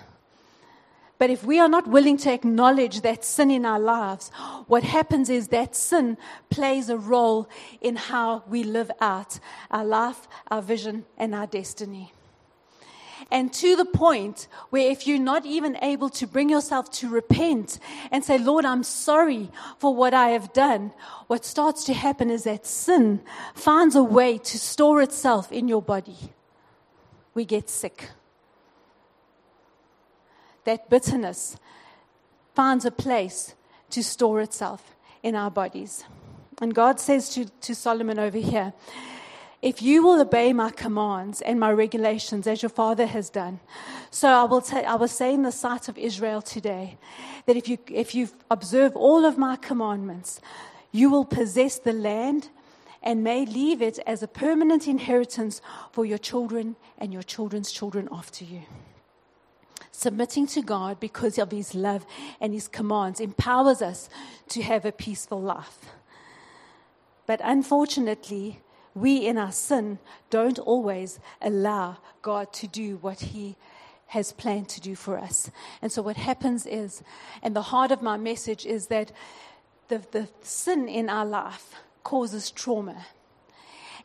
But 1.19 1.31
if 1.31 1.45
we 1.45 1.59
are 1.59 1.69
not 1.69 1.87
willing 1.87 2.19
to 2.19 2.33
acknowledge 2.33 3.01
that 3.01 3.25
sin 3.25 3.51
in 3.51 3.65
our 3.65 3.81
lives, 3.81 4.31
what 4.67 4.83
happens 4.83 5.31
is 5.31 5.49
that 5.49 5.75
sin 5.75 6.19
plays 6.51 6.91
a 6.91 6.99
role 6.99 7.49
in 7.81 7.97
how 7.97 8.45
we 8.49 8.63
live 8.63 8.91
out 9.01 9.39
our 9.71 9.85
life, 9.85 10.29
our 10.51 10.61
vision, 10.61 11.07
and 11.17 11.35
our 11.35 11.47
destiny. 11.47 12.13
And 13.31 13.53
to 13.55 13.75
the 13.75 13.87
point 13.87 14.47
where 14.71 14.91
if 14.91 15.07
you're 15.07 15.19
not 15.19 15.47
even 15.47 15.77
able 15.83 16.11
to 16.11 16.27
bring 16.27 16.49
yourself 16.49 16.91
to 16.93 17.09
repent 17.09 17.81
and 18.13 18.23
say, 18.23 18.39
Lord, 18.39 18.65
I'm 18.65 18.85
sorry 18.85 19.51
for 19.79 19.95
what 19.95 20.15
I 20.15 20.29
have 20.29 20.53
done, 20.53 20.93
what 21.27 21.45
starts 21.45 21.85
to 21.85 21.95
happen 21.95 22.31
is 22.31 22.45
that 22.45 22.67
sin 22.67 23.21
finds 23.55 23.97
a 23.97 24.05
way 24.05 24.39
to 24.39 24.59
store 24.59 25.03
itself 25.03 25.51
in 25.51 25.67
your 25.67 25.83
body. 25.83 26.33
We 27.35 27.45
get 27.45 27.69
sick 27.69 28.11
that 30.67 30.91
bitterness 30.91 31.57
finds 32.55 32.85
a 32.85 32.91
place 32.91 33.55
to 33.91 34.03
store 34.03 34.41
itself 34.41 34.95
in 35.23 35.35
our 35.35 35.51
bodies. 35.51 36.05
And 36.61 36.75
God 36.75 37.01
says 37.01 37.31
to, 37.31 37.47
to 37.47 37.75
Solomon 37.75 38.19
over 38.19 38.39
here, 38.39 38.73
if 39.63 39.81
you 39.81 40.03
will 40.03 40.21
obey 40.21 40.53
my 40.53 40.71
commands 40.71 41.41
and 41.41 41.59
my 41.59 41.73
regulations 41.73 42.47
as 42.47 42.63
your 42.63 42.69
father 42.69 43.07
has 43.07 43.31
done. 43.31 43.61
So 44.11 44.29
I 44.29 44.45
will, 44.45 44.61
ta- 44.61 44.79
I 44.87 44.97
will 44.97 45.09
say 45.09 45.33
in 45.33 45.43
the 45.43 45.53
sight 45.53 45.89
of 45.89 45.97
Israel 45.97 46.43
today 46.43 46.99
that 47.47 47.57
if 47.57 47.69
you, 47.69 47.79
if 47.89 48.15
you 48.15 48.29
observe 48.51 48.95
all 48.97 49.25
of 49.25 49.39
my 49.39 49.57
commandments, 49.57 50.41
you 50.93 51.11
will 51.11 51.25
possess 51.25 51.79
the 51.79 51.93
land 51.93 52.49
and 53.03 53.23
may 53.23 53.47
leave 53.47 53.81
it 53.81 53.99
as 54.07 54.23
a 54.23 54.29
permanent 54.29 54.89
inheritance 54.89 55.61
for 55.93 56.05
your 56.05 56.19
children 56.19 56.77
and 56.99 57.13
your 57.13 57.23
children's 57.23 57.71
children 57.71 58.09
after 58.11 58.45
you 58.45 58.63
submitting 59.97 60.47
to 60.47 60.61
God 60.61 61.01
because 61.01 61.39
of 61.39 61.51
His 61.51 61.75
love 61.75 62.05
and 62.39 62.53
His 62.53 62.69
commands 62.69 63.19
empowers 63.19 63.81
us 63.81 64.11
to 64.51 64.63
have 64.63 64.85
a 64.85 64.93
peaceful 64.93 65.41
life. 65.41 65.87
But 67.27 67.41
unfortunately, 67.43 68.61
we 68.95 69.27
in 69.27 69.39
our 69.39 69.53
sin 69.53 69.99
don't 70.29 70.59
always 70.59 71.19
allow 71.41 71.97
God 72.21 72.53
to 72.55 72.67
do 72.67 72.99
what 72.99 73.21
He 73.21 73.57
has 74.09 74.33
planned 74.33 74.69
to 74.69 74.81
do 74.81 74.95
for 74.95 75.19
us. 75.19 75.51
And 75.81 75.91
so 75.91 76.03
what 76.03 76.17
happens 76.17 76.67
is, 76.67 77.03
and 77.43 77.57
the 77.57 77.63
heart 77.63 77.91
of 77.91 78.03
my 78.03 78.19
message 78.19 78.67
is 78.67 78.89
that 78.89 79.13
the, 79.89 80.03
the 80.13 80.29
sin 80.43 80.89
in 80.89 81.09
our 81.09 81.27
life 81.27 81.75
causes 82.05 82.51
trauma. 82.51 83.07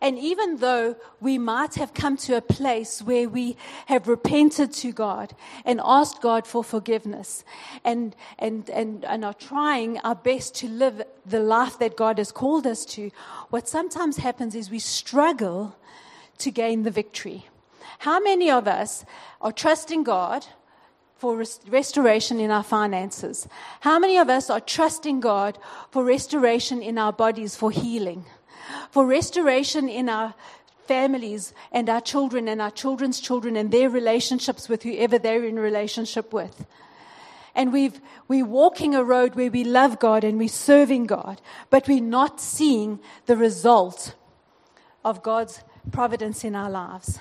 And 0.02 0.18
even 0.18 0.58
though 0.58 0.96
we 1.20 1.38
might 1.38 1.76
have 1.76 1.94
come 1.94 2.18
to 2.18 2.36
a 2.36 2.42
place 2.42 3.04
where 3.04 3.30
we 3.30 3.56
have 3.86 4.08
repented 4.08 4.74
to 4.74 4.92
God 4.92 5.36
and 5.64 5.80
asked 5.84 6.24
God 6.24 6.48
for 6.48 6.64
forgiveness 6.64 7.46
and, 7.86 8.16
and, 8.40 8.68
and, 8.72 9.06
and 9.06 9.24
are 9.24 9.36
trying 9.36 10.00
our 10.00 10.16
best 10.16 10.56
to 10.56 10.68
live 10.68 11.04
the 11.24 11.40
life 11.40 11.78
that 11.78 11.96
God 11.96 12.18
has 12.18 12.32
called 12.32 12.66
us 12.66 12.84
to, 12.86 13.12
what 13.52 13.70
sometimes 13.70 14.18
happens 14.18 14.56
is 14.56 14.72
we 14.72 14.80
struggle 14.80 15.76
to 16.40 16.50
gain 16.50 16.82
the 16.82 16.92
victory. 16.92 17.46
How 18.00 18.20
many 18.20 18.50
of 18.50 18.68
us 18.68 19.06
are 19.40 19.52
trusting 19.52 20.04
God? 20.04 20.46
for 21.22 21.44
restoration 21.68 22.40
in 22.40 22.50
our 22.50 22.64
finances? 22.64 23.48
How 23.82 24.00
many 24.00 24.18
of 24.18 24.28
us 24.28 24.50
are 24.50 24.60
trusting 24.60 25.20
God 25.20 25.60
for 25.92 26.04
restoration 26.04 26.82
in 26.82 26.98
our 26.98 27.14
bodies 27.14 27.56
for 27.56 27.70
healing? 27.70 28.26
For 28.92 29.06
restoration 29.06 29.90
in 29.90 30.10
our 30.10 30.34
families 30.88 31.54
and 31.72 31.90
our 31.90 32.02
children 32.02 32.48
and 32.48 32.62
our 32.62 32.72
children's 32.72 33.20
children 33.20 33.56
and 33.56 33.72
their 33.72 33.90
relationships 33.90 34.68
with 34.68 34.84
whoever 34.84 35.18
they're 35.18 35.46
in 35.46 35.58
relationship 35.58 36.34
with. 36.34 36.66
And 37.56 37.74
we've, 37.74 38.00
we're 38.28 38.46
walking 38.46 38.96
a 38.96 39.04
road 39.04 39.36
where 39.36 39.52
we 39.52 39.64
love 39.64 40.00
God 40.00 40.24
and 40.24 40.38
we're 40.38 40.48
serving 40.48 41.06
God, 41.06 41.42
but 41.70 41.88
we're 41.88 42.02
not 42.02 42.40
seeing 42.40 43.00
the 43.26 43.36
result 43.36 44.16
of 45.04 45.22
God's 45.22 45.62
providence 45.92 46.44
in 46.44 46.56
our 46.56 46.70
lives. 46.70 47.20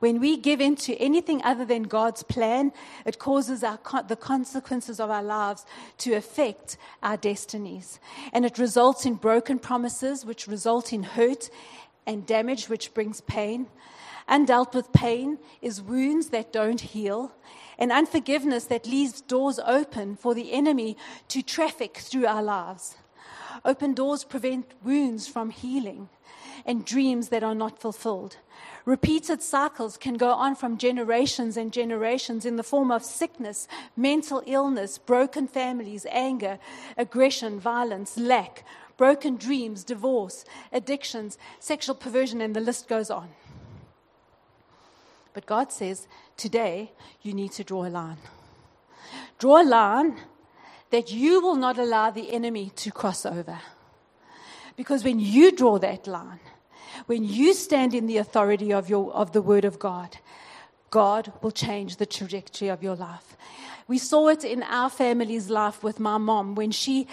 When 0.00 0.20
we 0.20 0.36
give 0.36 0.60
in 0.60 0.76
to 0.76 0.96
anything 0.96 1.42
other 1.44 1.64
than 1.64 1.84
God's 1.84 2.22
plan, 2.22 2.72
it 3.04 3.18
causes 3.18 3.62
our, 3.62 3.78
the 4.06 4.16
consequences 4.16 5.00
of 5.00 5.10
our 5.10 5.22
lives 5.22 5.64
to 5.98 6.14
affect 6.14 6.76
our 7.02 7.16
destinies. 7.16 8.00
And 8.32 8.44
it 8.44 8.58
results 8.58 9.06
in 9.06 9.14
broken 9.14 9.58
promises, 9.58 10.24
which 10.24 10.46
result 10.46 10.92
in 10.92 11.02
hurt 11.02 11.50
and 12.06 12.26
damage, 12.26 12.68
which 12.68 12.94
brings 12.94 13.20
pain. 13.22 13.66
Undealt 14.28 14.74
with 14.74 14.92
pain 14.92 15.38
is 15.60 15.82
wounds 15.82 16.30
that 16.30 16.52
don't 16.52 16.80
heal, 16.80 17.32
and 17.78 17.92
unforgiveness 17.92 18.64
that 18.64 18.86
leaves 18.86 19.20
doors 19.20 19.58
open 19.66 20.16
for 20.16 20.34
the 20.34 20.52
enemy 20.52 20.96
to 21.28 21.42
traffic 21.42 21.98
through 21.98 22.26
our 22.26 22.42
lives. 22.42 22.96
Open 23.64 23.94
doors 23.94 24.24
prevent 24.24 24.72
wounds 24.82 25.28
from 25.28 25.50
healing 25.50 26.08
and 26.64 26.84
dreams 26.84 27.28
that 27.28 27.42
are 27.42 27.54
not 27.54 27.78
fulfilled. 27.78 28.36
Repeated 28.84 29.42
cycles 29.42 29.96
can 29.96 30.14
go 30.14 30.32
on 30.32 30.54
from 30.54 30.76
generations 30.76 31.56
and 31.56 31.72
generations 31.72 32.44
in 32.44 32.56
the 32.56 32.62
form 32.62 32.90
of 32.90 33.04
sickness, 33.04 33.66
mental 33.96 34.42
illness, 34.46 34.98
broken 34.98 35.48
families, 35.48 36.06
anger, 36.10 36.58
aggression, 36.96 37.58
violence, 37.58 38.16
lack, 38.16 38.64
broken 38.96 39.36
dreams, 39.36 39.84
divorce, 39.84 40.44
addictions, 40.72 41.38
sexual 41.60 41.94
perversion, 41.94 42.40
and 42.40 42.54
the 42.54 42.60
list 42.60 42.88
goes 42.88 43.10
on. 43.10 43.30
But 45.32 45.46
God 45.46 45.72
says, 45.72 46.06
today 46.36 46.92
you 47.22 47.34
need 47.34 47.52
to 47.52 47.64
draw 47.64 47.86
a 47.86 47.88
line. 47.88 48.18
Draw 49.38 49.62
a 49.62 49.64
line 49.64 50.20
that 50.90 51.10
you 51.10 51.40
will 51.40 51.56
not 51.56 51.78
allow 51.78 52.10
the 52.10 52.32
enemy 52.32 52.70
to 52.76 52.92
cross 52.92 53.26
over. 53.26 53.58
Because 54.76 55.04
when 55.04 55.20
you 55.20 55.52
draw 55.52 55.78
that 55.78 56.06
line, 56.06 56.40
when 57.06 57.24
you 57.24 57.54
stand 57.54 57.94
in 57.94 58.06
the 58.06 58.18
authority 58.18 58.72
of, 58.72 58.88
your, 58.88 59.12
of 59.12 59.32
the 59.32 59.42
Word 59.42 59.64
of 59.64 59.78
God, 59.78 60.16
God 60.90 61.32
will 61.42 61.50
change 61.50 61.96
the 61.96 62.06
trajectory 62.06 62.68
of 62.68 62.82
your 62.82 62.94
life. 62.94 63.36
We 63.86 63.98
saw 63.98 64.28
it 64.28 64.44
in 64.44 64.62
our 64.62 64.88
family's 64.88 65.50
life 65.50 65.82
with 65.82 66.00
my 66.00 66.18
mom 66.18 66.54
when 66.54 66.70
she 66.70 67.06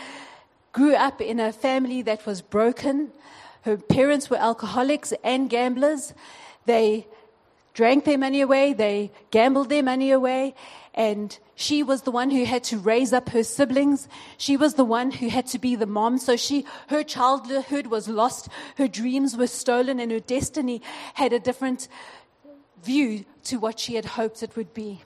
grew 0.71 0.95
up 0.95 1.19
in 1.19 1.39
a 1.39 1.52
family 1.52 2.02
that 2.04 2.26
was 2.26 2.41
broken. 2.41 3.12
Her 3.63 3.78
parents 3.78 4.30
were 4.30 4.38
alcoholics 4.38 5.13
and 5.24 5.50
gamblers. 5.50 6.13
They 6.65 7.08
drank 7.74 8.06
their 8.06 8.17
money 8.17 8.41
away, 8.41 8.74
they 8.74 9.12
gambled 9.32 9.69
their 9.69 9.84
money 9.84 10.12
away, 10.12 10.56
and 10.93 11.38
she 11.62 11.84
was 11.84 12.02
the 12.02 12.12
one 12.12 12.32
who 12.32 12.43
had 12.43 12.63
to 12.65 12.78
raise 12.78 13.13
up 13.13 13.30
her 13.30 13.43
siblings. 13.43 14.08
She 14.38 14.58
was 14.58 14.74
the 14.74 14.84
one 14.84 15.12
who 15.12 15.30
had 15.30 15.47
to 15.47 15.60
be 15.60 15.76
the 15.76 15.86
mom. 15.86 16.17
So 16.17 16.36
she, 16.36 16.65
her 16.89 17.04
childhood 17.04 17.88
was 17.88 18.08
lost, 18.08 18.50
her 18.78 18.88
dreams 18.88 19.38
were 19.38 19.47
stolen, 19.47 20.00
and 20.00 20.12
her 20.12 20.19
destiny 20.19 20.82
had 21.13 21.34
a 21.34 21.39
different 21.39 21.88
view 22.84 23.26
to 23.43 23.58
what 23.58 23.80
she 23.80 23.95
had 23.95 24.06
hoped 24.06 24.41
it 24.41 24.56
would 24.56 24.74
be. 24.74 25.04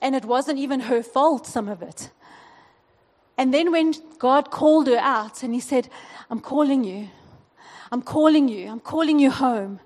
And 0.00 0.14
it 0.14 0.24
wasn't 0.24 0.58
even 0.58 0.80
her 0.80 1.02
fault, 1.02 1.46
some 1.46 1.68
of 1.68 1.82
it. 1.82 2.10
And 3.38 3.54
then 3.54 3.70
when 3.70 3.94
God 4.18 4.50
called 4.50 4.88
her 4.88 4.98
out 4.98 5.42
and 5.42 5.54
he 5.54 5.60
said, 5.60 5.88
I'm 6.30 6.40
calling 6.40 6.84
you. 6.84 7.08
I'm 7.90 8.02
calling 8.02 8.48
you. 8.48 8.68
I'm 8.68 8.80
calling 8.80 9.18
you 9.18 9.30
home. 9.30 9.80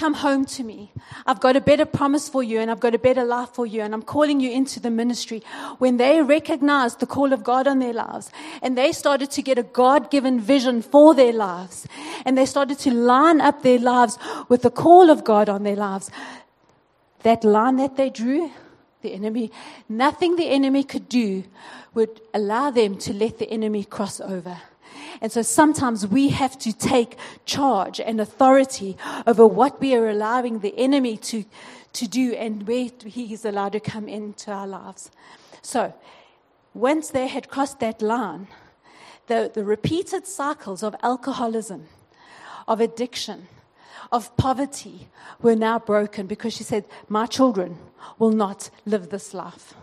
Come 0.00 0.14
home 0.14 0.46
to 0.46 0.64
me. 0.64 0.92
I've 1.26 1.40
got 1.40 1.56
a 1.56 1.60
better 1.60 1.84
promise 1.84 2.26
for 2.26 2.42
you 2.42 2.58
and 2.58 2.70
I've 2.70 2.80
got 2.80 2.94
a 2.94 2.98
better 2.98 3.22
life 3.22 3.50
for 3.50 3.66
you 3.66 3.82
and 3.82 3.92
I'm 3.92 4.00
calling 4.00 4.40
you 4.40 4.50
into 4.50 4.80
the 4.80 4.90
ministry. 4.90 5.42
When 5.76 5.98
they 5.98 6.22
recognized 6.22 7.00
the 7.00 7.06
call 7.06 7.34
of 7.34 7.44
God 7.44 7.68
on 7.68 7.80
their 7.80 7.92
lives 7.92 8.30
and 8.62 8.78
they 8.78 8.92
started 8.92 9.30
to 9.32 9.42
get 9.42 9.58
a 9.58 9.62
God 9.62 10.10
given 10.10 10.40
vision 10.40 10.80
for 10.80 11.14
their 11.14 11.34
lives 11.34 11.86
and 12.24 12.38
they 12.38 12.46
started 12.46 12.78
to 12.78 12.90
line 12.94 13.42
up 13.42 13.62
their 13.62 13.78
lives 13.78 14.16
with 14.48 14.62
the 14.62 14.70
call 14.70 15.10
of 15.10 15.22
God 15.22 15.50
on 15.50 15.64
their 15.64 15.76
lives, 15.76 16.10
that 17.22 17.44
line 17.44 17.76
that 17.76 17.98
they 17.98 18.08
drew, 18.08 18.50
the 19.02 19.12
enemy, 19.12 19.52
nothing 19.86 20.36
the 20.36 20.48
enemy 20.48 20.82
could 20.82 21.10
do 21.10 21.44
would 21.92 22.22
allow 22.32 22.70
them 22.70 22.96
to 22.96 23.12
let 23.12 23.38
the 23.38 23.50
enemy 23.50 23.84
cross 23.84 24.18
over. 24.18 24.62
And 25.20 25.30
so 25.30 25.42
sometimes 25.42 26.06
we 26.06 26.30
have 26.30 26.58
to 26.60 26.72
take 26.72 27.18
charge 27.44 28.00
and 28.00 28.20
authority 28.20 28.96
over 29.26 29.46
what 29.46 29.80
we 29.80 29.94
are 29.94 30.08
allowing 30.08 30.60
the 30.60 30.76
enemy 30.78 31.16
to, 31.18 31.44
to 31.92 32.08
do 32.08 32.32
and 32.34 32.66
where 32.66 32.88
he 33.04 33.32
is 33.32 33.44
allowed 33.44 33.72
to 33.72 33.80
come 33.80 34.08
into 34.08 34.50
our 34.50 34.66
lives. 34.66 35.10
So 35.62 35.92
once 36.72 37.10
they 37.10 37.26
had 37.26 37.48
crossed 37.48 37.80
that 37.80 38.00
line, 38.00 38.48
the, 39.26 39.50
the 39.52 39.64
repeated 39.64 40.26
cycles 40.26 40.82
of 40.82 40.96
alcoholism, 41.02 41.88
of 42.66 42.80
addiction, 42.80 43.46
of 44.10 44.36
poverty 44.36 45.08
were 45.40 45.54
now 45.54 45.78
broken 45.78 46.26
because 46.26 46.54
she 46.54 46.64
said, 46.64 46.84
My 47.08 47.26
children 47.26 47.78
will 48.18 48.32
not 48.32 48.70
live 48.86 49.10
this 49.10 49.34
life. 49.34 49.74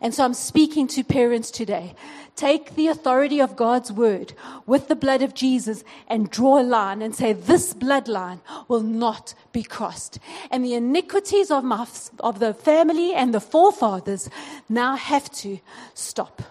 And 0.00 0.14
so 0.14 0.24
I'm 0.24 0.34
speaking 0.34 0.86
to 0.88 1.04
parents 1.04 1.50
today. 1.50 1.94
Take 2.34 2.76
the 2.76 2.88
authority 2.88 3.40
of 3.40 3.56
God's 3.56 3.92
word 3.92 4.32
with 4.66 4.88
the 4.88 4.96
blood 4.96 5.22
of 5.22 5.34
Jesus 5.34 5.84
and 6.08 6.30
draw 6.30 6.60
a 6.60 6.64
line 6.64 7.02
and 7.02 7.14
say, 7.14 7.34
This 7.34 7.74
bloodline 7.74 8.40
will 8.68 8.80
not 8.80 9.34
be 9.52 9.62
crossed. 9.62 10.18
And 10.50 10.64
the 10.64 10.74
iniquities 10.74 11.50
of, 11.50 11.62
my, 11.62 11.86
of 12.20 12.38
the 12.38 12.54
family 12.54 13.12
and 13.14 13.34
the 13.34 13.40
forefathers 13.40 14.30
now 14.68 14.96
have 14.96 15.30
to 15.32 15.58
stop. 15.94 16.42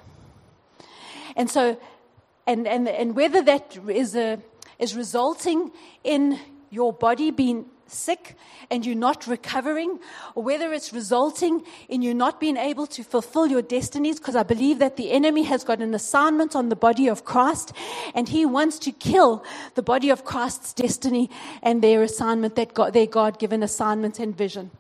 And 1.36 1.50
so, 1.50 1.80
and, 2.46 2.68
and, 2.68 2.88
and 2.88 3.16
whether 3.16 3.42
that 3.42 3.78
is, 3.88 4.16
a, 4.16 4.40
is 4.78 4.96
resulting 4.96 5.72
in 6.04 6.40
your 6.70 6.94
body 6.94 7.32
being 7.32 7.66
sick 7.92 8.36
and 8.70 8.86
you're 8.86 8.96
not 8.96 9.28
recovering, 9.28 10.00
or 10.36 10.44
whether 10.44 10.74
it's 10.74 10.94
resulting 10.94 11.64
in 11.90 12.02
you 12.02 12.14
not 12.14 12.40
being 12.40 12.58
able 12.58 12.88
to 12.88 13.04
fulfill 13.04 13.48
your 13.48 13.62
destinies, 13.62 14.20
because 14.20 14.36
I 14.36 14.44
believe 14.44 14.80
that 14.80 14.98
the 14.98 15.12
enemy 15.12 15.44
has 15.44 15.64
got 15.64 15.80
an 15.80 15.94
assignment 15.94 16.56
on 16.56 16.70
the 16.70 16.76
body 16.76 17.08
of 17.08 17.26
Christ, 17.26 17.74
and 18.16 18.30
he 18.30 18.46
wants 18.46 18.80
to 18.80 18.92
kill 18.92 19.44
the 19.76 19.84
body 19.84 20.10
of 20.10 20.24
Christ's 20.24 20.74
destiny 20.74 21.30
and 21.62 21.82
their 21.82 22.02
assignment, 22.04 22.56
that 22.56 22.74
God, 22.74 22.94
their 22.94 23.08
God 23.08 23.40
given 23.40 23.64
assignment 23.64 24.20
and 24.20 24.36
vision. 24.36 24.72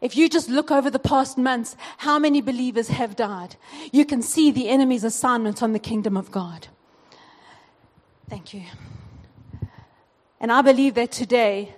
If 0.00 0.16
you 0.16 0.28
just 0.28 0.48
look 0.48 0.72
over 0.72 0.90
the 0.90 0.98
past 0.98 1.38
months, 1.38 1.76
how 1.98 2.18
many 2.18 2.40
believers 2.40 2.88
have 2.88 3.14
died? 3.14 3.54
You 3.92 4.04
can 4.04 4.20
see 4.20 4.50
the 4.50 4.68
enemy's 4.68 5.04
assignment 5.04 5.62
on 5.62 5.72
the 5.72 5.78
kingdom 5.78 6.16
of 6.16 6.32
God. 6.32 6.66
Thank 8.28 8.52
you. 8.52 8.62
And 10.42 10.50
I 10.50 10.60
believe 10.60 10.94
that 10.94 11.12
today, 11.12 11.76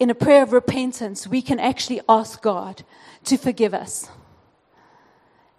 in 0.00 0.10
a 0.10 0.14
prayer 0.14 0.42
of 0.42 0.52
repentance, 0.52 1.28
we 1.28 1.40
can 1.40 1.60
actually 1.60 2.00
ask 2.08 2.42
God 2.42 2.82
to 3.24 3.36
forgive 3.36 3.72
us. 3.72 4.10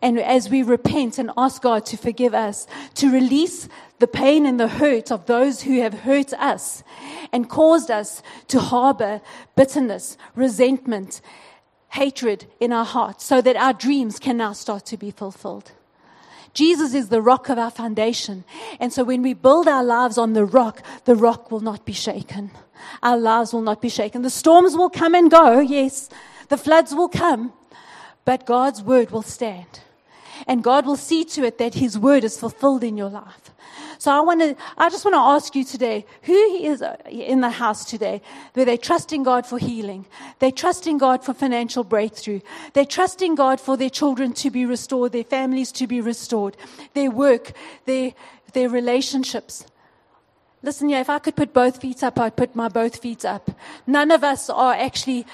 And 0.01 0.19
as 0.19 0.49
we 0.49 0.61
repent 0.61 1.17
and 1.17 1.31
ask 1.37 1.61
God 1.61 1.85
to 1.85 1.95
forgive 1.95 2.33
us, 2.33 2.67
to 2.95 3.09
release 3.13 3.69
the 3.99 4.07
pain 4.07 4.45
and 4.45 4.59
the 4.59 4.67
hurt 4.67 5.09
of 5.09 5.25
those 5.25 5.61
who 5.61 5.79
have 5.79 6.01
hurt 6.01 6.33
us 6.33 6.83
and 7.31 7.49
caused 7.49 7.89
us 7.89 8.21
to 8.49 8.59
harbor 8.59 9.21
bitterness, 9.55 10.17
resentment, 10.35 11.21
hatred 11.89 12.45
in 12.59 12.73
our 12.73 12.85
hearts, 12.85 13.23
so 13.23 13.41
that 13.41 13.55
our 13.55 13.73
dreams 13.73 14.19
can 14.19 14.35
now 14.35 14.51
start 14.51 14.85
to 14.87 14.97
be 14.97 15.11
fulfilled. 15.11 15.71
Jesus 16.53 16.93
is 16.93 17.09
the 17.09 17.21
rock 17.21 17.49
of 17.49 17.57
our 17.57 17.71
foundation. 17.71 18.43
And 18.79 18.91
so 18.91 19.03
when 19.03 19.21
we 19.21 19.33
build 19.33 19.67
our 19.67 19.83
lives 19.83 20.17
on 20.17 20.33
the 20.33 20.45
rock, 20.45 20.83
the 21.05 21.15
rock 21.15 21.51
will 21.51 21.61
not 21.61 21.85
be 21.85 21.93
shaken. 21.93 22.51
Our 23.01 23.17
lives 23.17 23.53
will 23.53 23.61
not 23.61 23.81
be 23.81 23.89
shaken. 23.89 24.21
The 24.21 24.29
storms 24.29 24.75
will 24.75 24.89
come 24.89 25.15
and 25.15 25.31
go, 25.31 25.59
yes. 25.59 26.09
The 26.49 26.57
floods 26.57 26.93
will 26.93 27.09
come, 27.09 27.53
but 28.25 28.45
God's 28.45 28.83
word 28.83 29.11
will 29.11 29.21
stand. 29.21 29.79
And 30.47 30.63
God 30.63 30.85
will 30.85 30.95
see 30.95 31.23
to 31.25 31.43
it 31.43 31.57
that 31.57 31.75
his 31.75 31.97
word 31.97 32.23
is 32.23 32.39
fulfilled 32.39 32.83
in 32.83 32.97
your 32.97 33.09
life. 33.09 33.51
So 34.01 34.11
I 34.11 34.19
want 34.21 34.41
to, 34.41 34.55
I 34.79 34.89
just 34.89 35.05
want 35.05 35.13
to 35.13 35.19
ask 35.19 35.55
you 35.55 35.63
today, 35.63 36.07
who 36.23 36.33
is 36.33 36.81
uh, 36.81 36.97
in 37.07 37.41
the 37.41 37.51
house 37.51 37.85
today 37.85 38.23
where 38.53 38.65
they 38.65 38.75
trusting 38.75 39.21
God 39.21 39.45
for 39.45 39.59
healing? 39.59 40.07
They 40.39 40.49
trusting 40.49 40.97
God 40.97 41.23
for 41.23 41.35
financial 41.35 41.83
breakthrough. 41.83 42.39
They 42.73 42.83
trusting 42.83 43.35
God 43.35 43.61
for 43.61 43.77
their 43.77 43.91
children 43.91 44.33
to 44.33 44.49
be 44.49 44.65
restored, 44.65 45.11
their 45.11 45.23
families 45.23 45.71
to 45.73 45.85
be 45.85 46.01
restored, 46.01 46.57
their 46.95 47.11
work, 47.11 47.51
their, 47.85 48.13
their 48.53 48.69
relationships. 48.69 49.65
Listen, 50.63 50.89
yeah, 50.89 51.01
if 51.01 51.09
I 51.09 51.19
could 51.19 51.35
put 51.35 51.53
both 51.53 51.79
feet 51.79 52.03
up, 52.03 52.19
I'd 52.19 52.35
put 52.35 52.55
my 52.55 52.69
both 52.69 52.97
feet 52.97 53.23
up. 53.23 53.51
None 53.85 54.09
of 54.09 54.23
us 54.23 54.49
are 54.49 54.73
actually 54.73 55.27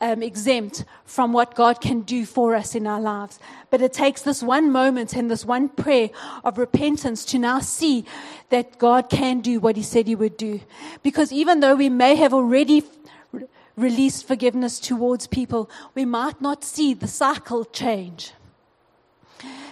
um, 0.00 0.22
exempt 0.22 0.84
from 1.04 1.32
what 1.32 1.54
God 1.54 1.80
can 1.80 2.02
do 2.02 2.24
for 2.26 2.54
us 2.54 2.74
in 2.74 2.86
our 2.86 3.00
lives. 3.00 3.38
But 3.70 3.82
it 3.82 3.92
takes 3.92 4.22
this 4.22 4.42
one 4.42 4.70
moment 4.70 5.14
and 5.14 5.30
this 5.30 5.44
one 5.44 5.68
prayer 5.68 6.10
of 6.44 6.58
repentance 6.58 7.24
to 7.26 7.38
now 7.38 7.60
see 7.60 8.04
that 8.50 8.78
God 8.78 9.08
can 9.08 9.40
do 9.40 9.60
what 9.60 9.76
He 9.76 9.82
said 9.82 10.06
He 10.06 10.14
would 10.14 10.36
do. 10.36 10.60
Because 11.02 11.32
even 11.32 11.60
though 11.60 11.76
we 11.76 11.88
may 11.88 12.14
have 12.16 12.34
already 12.34 12.84
released 13.76 14.26
forgiveness 14.26 14.80
towards 14.80 15.26
people, 15.26 15.70
we 15.94 16.04
might 16.04 16.40
not 16.40 16.64
see 16.64 16.94
the 16.94 17.08
cycle 17.08 17.64
change. 17.64 18.32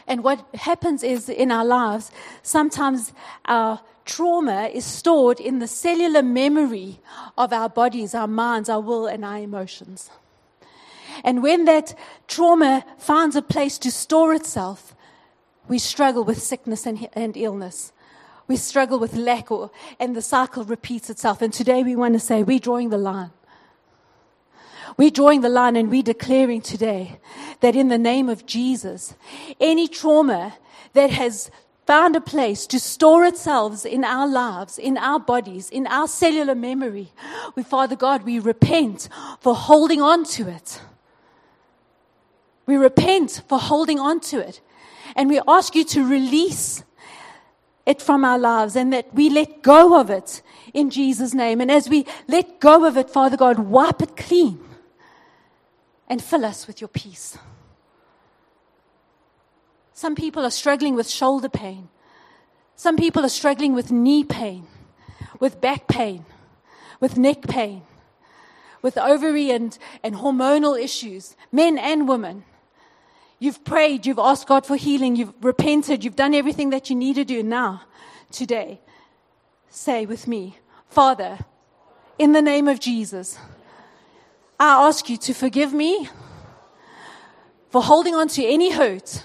And 0.07 0.23
what 0.23 0.47
happens 0.55 1.03
is 1.03 1.29
in 1.29 1.51
our 1.51 1.65
lives, 1.65 2.11
sometimes 2.43 3.13
our 3.47 3.81
trauma 4.05 4.71
is 4.73 4.85
stored 4.85 5.41
in 5.41 5.61
the 5.61 5.67
cellular 5.67 6.23
memory 6.23 7.01
of 7.39 7.53
our 7.53 7.69
bodies, 7.69 8.15
our 8.15 8.27
minds, 8.27 8.69
our 8.69 8.81
will, 8.81 9.07
and 9.07 9.25
our 9.25 9.39
emotions. 9.39 10.11
And 11.23 11.43
when 11.43 11.65
that 11.65 11.95
trauma 12.29 12.85
finds 12.99 13.37
a 13.37 13.43
place 13.43 13.79
to 13.79 13.91
store 13.91 14.35
itself, 14.35 14.95
we 15.69 15.79
struggle 15.79 16.25
with 16.25 16.43
sickness 16.43 16.87
and, 16.87 17.09
and 17.15 17.37
illness. 17.37 17.93
We 18.47 18.57
struggle 18.57 18.99
with 18.99 19.15
lack, 19.15 19.51
or, 19.51 19.71
and 19.99 20.15
the 20.15 20.21
cycle 20.21 20.65
repeats 20.65 21.09
itself. 21.09 21.41
And 21.41 21.53
today 21.53 21.83
we 21.83 21.97
want 21.97 22.13
to 22.15 22.21
say, 22.21 22.43
we're 22.43 22.59
drawing 22.59 22.91
the 22.91 22.99
line. 22.99 23.31
We're 24.97 25.11
drawing 25.11 25.41
the 25.41 25.49
line 25.49 25.77
and 25.77 25.91
we're 25.91 26.03
declaring 26.03 26.61
today 26.61 27.19
that 27.61 27.77
in 27.77 27.89
the 27.89 27.99
name 27.99 28.29
of 28.29 28.47
Jesus, 28.47 29.15
any 29.61 29.89
trauma 29.89 30.55
that 30.93 31.11
has 31.11 31.51
found 31.87 32.17
a 32.17 32.21
place 32.21 32.67
to 32.67 32.81
store 32.81 33.25
itself 33.25 33.85
in 33.85 34.05
our 34.05 34.27
lives, 34.27 34.79
in 34.79 34.97
our 34.97 35.21
bodies, 35.21 35.69
in 35.71 35.87
our 35.87 36.09
cellular 36.09 36.55
memory. 36.55 37.13
We, 37.55 37.63
Father 37.63 37.97
God, 37.97 38.23
we 38.23 38.39
repent 38.39 39.09
for 39.41 39.55
holding 39.55 40.01
on 40.01 40.25
to 40.25 40.49
it. 40.49 40.81
We 42.67 42.77
repent 42.77 43.43
for 43.49 43.59
holding 43.59 44.01
on 44.01 44.21
to 44.21 44.39
it. 44.39 44.61
And 45.15 45.29
we 45.29 45.41
ask 45.47 45.75
you 45.75 45.85
to 45.85 46.09
release 46.09 46.83
it 47.85 48.01
from 48.01 48.25
our 48.25 48.39
lives 48.39 48.77
and 48.77 48.93
that 48.95 49.13
we 49.13 49.29
let 49.29 49.63
go 49.63 50.01
of 50.01 50.09
it 50.09 50.41
in 50.73 50.89
Jesus' 50.89 51.35
name. 51.35 51.61
And 51.61 51.71
as 51.71 51.89
we 51.89 52.07
let 52.27 52.61
go 52.61 52.87
of 52.87 52.97
it, 52.97 53.11
Father 53.11 53.37
God, 53.37 53.59
wipe 53.59 54.01
it 54.01 54.17
clean 54.17 54.59
and 56.09 56.23
fill 56.23 56.45
us 56.45 56.67
with 56.67 56.81
your 56.81 56.89
peace. 56.89 57.39
Some 59.93 60.15
people 60.15 60.45
are 60.45 60.51
struggling 60.51 60.95
with 60.95 61.09
shoulder 61.09 61.49
pain. 61.49 61.89
Some 62.77 62.97
people 62.97 63.25
are 63.25 63.29
struggling 63.29 63.75
with 63.75 63.93
knee 63.93 64.25
pain. 64.25 64.67
with 65.41 65.61
back 65.61 65.87
pain, 65.89 66.25
with 67.01 67.19
neck 67.19 67.43
pain, 67.43 67.83
with 68.83 68.97
ovary 68.99 69.51
and, 69.51 69.77
and 70.03 70.17
hormonal 70.17 70.81
issues, 70.81 71.37
men 71.53 71.79
and 71.79 72.09
women. 72.09 72.45
You've 73.39 73.65
prayed, 73.65 74.07
you've 74.07 74.19
asked 74.19 74.47
God 74.47 74.65
for 74.65 74.77
healing, 74.77 75.17
you've 75.17 75.35
repented, 75.43 76.05
you've 76.05 76.17
done 76.17 76.35
everything 76.35 76.71
that 76.71 76.89
you 76.89 76.97
need 76.97 77.15
to 77.17 77.25
do 77.25 77.43
now, 77.43 77.83
today. 78.31 78.81
Say 79.69 80.07
with 80.07 80.27
me, 80.27 80.59
Father, 80.89 81.41
in 82.19 82.33
the 82.33 82.43
name 82.43 82.69
of 82.69 82.81
Jesus, 82.81 83.39
I 84.59 84.87
ask 84.87 85.09
you 85.09 85.17
to 85.17 85.35
forgive 85.35 85.73
me 85.73 86.09
for 87.71 87.83
holding 87.83 88.15
on 88.15 88.29
to 88.29 88.45
any 88.45 88.71
hurt, 88.71 89.25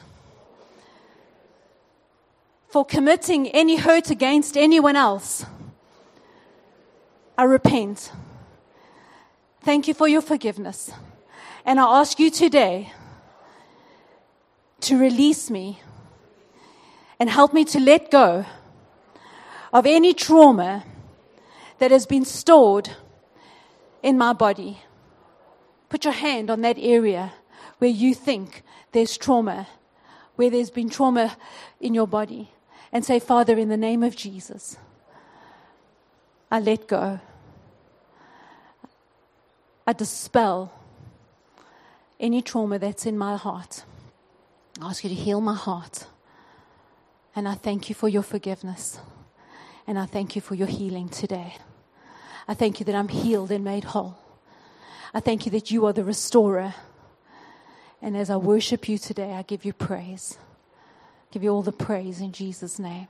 for 2.68 2.84
committing 2.84 3.48
any 3.50 3.76
hurt 3.78 4.10
against 4.10 4.58
anyone 4.58 4.96
else. 4.96 5.46
I 7.38 7.44
repent. 7.44 8.12
Thank 9.62 9.88
you 9.88 9.94
for 9.94 10.08
your 10.08 10.22
forgiveness. 10.22 10.92
And 11.64 11.80
I 11.80 12.00
ask 12.00 12.20
you 12.20 12.32
today 12.32 12.92
to 14.82 14.98
release 14.98 15.50
me 15.50 15.82
and 17.20 17.30
help 17.30 17.54
me 17.54 17.66
to 17.66 17.80
let 17.80 18.10
go 18.10 18.46
of 19.72 19.86
any 19.86 20.14
trauma 20.14 20.86
that 21.78 21.92
has 21.92 22.06
been 22.06 22.26
stored 22.26 22.90
in 24.02 24.18
my 24.18 24.34
body. 24.34 24.80
Put 25.90 26.06
your 26.06 26.14
hand 26.14 26.50
on 26.50 26.62
that 26.62 26.78
area 26.80 27.34
where 27.80 27.90
you 27.90 28.14
think 28.14 28.64
there's 28.92 29.18
trauma, 29.18 29.68
where 30.36 30.50
there's 30.50 30.70
been 30.70 30.90
trauma 30.90 31.36
in 31.82 31.94
your 31.94 32.08
body, 32.08 32.52
and 32.92 33.04
say, 33.04 33.20
Father, 33.20 33.58
in 33.58 33.70
the 33.70 33.78
name 33.78 34.04
of 34.04 34.16
Jesus, 34.16 34.78
I 36.52 36.60
let 36.60 36.88
go. 36.88 37.20
I 39.86 39.94
dispel 39.94 40.72
any 42.20 42.42
trauma 42.42 42.78
that's 42.78 43.06
in 43.06 43.18
my 43.18 43.38
heart. 43.38 43.84
I 44.82 44.90
ask 44.90 45.04
you 45.04 45.10
to 45.10 45.16
heal 45.16 45.42
my 45.42 45.56
heart. 45.56 46.06
And 47.36 47.48
I 47.48 47.56
thank 47.56 47.90
you 47.90 47.96
for 47.96 48.10
your 48.10 48.24
forgiveness. 48.24 49.00
And 49.88 49.98
I 49.98 50.06
thank 50.06 50.36
you 50.36 50.42
for 50.42 50.56
your 50.56 50.68
healing 50.68 51.10
today. 51.10 51.56
I 52.48 52.54
thank 52.54 52.80
you 52.80 52.86
that 52.86 52.96
I'm 52.96 53.08
healed 53.08 53.52
and 53.52 53.64
made 53.64 53.86
whole. 53.86 54.18
I 55.14 55.20
thank 55.20 55.46
you 55.46 55.52
that 55.54 55.72
you 55.72 55.86
are 55.86 55.94
the 55.94 56.04
restorer. 56.04 56.74
And 58.02 58.16
as 58.16 58.30
I 58.30 58.36
worship 58.38 58.88
you 58.88 58.98
today, 58.98 59.34
I 59.34 59.42
give 59.42 59.66
you 59.66 59.74
praise. 59.74 60.38
give 61.32 61.44
you 61.44 61.50
all 61.50 61.62
the 61.62 61.72
praise 61.72 62.22
in 62.22 62.32
Jesus' 62.32 62.80
name. 62.80 62.98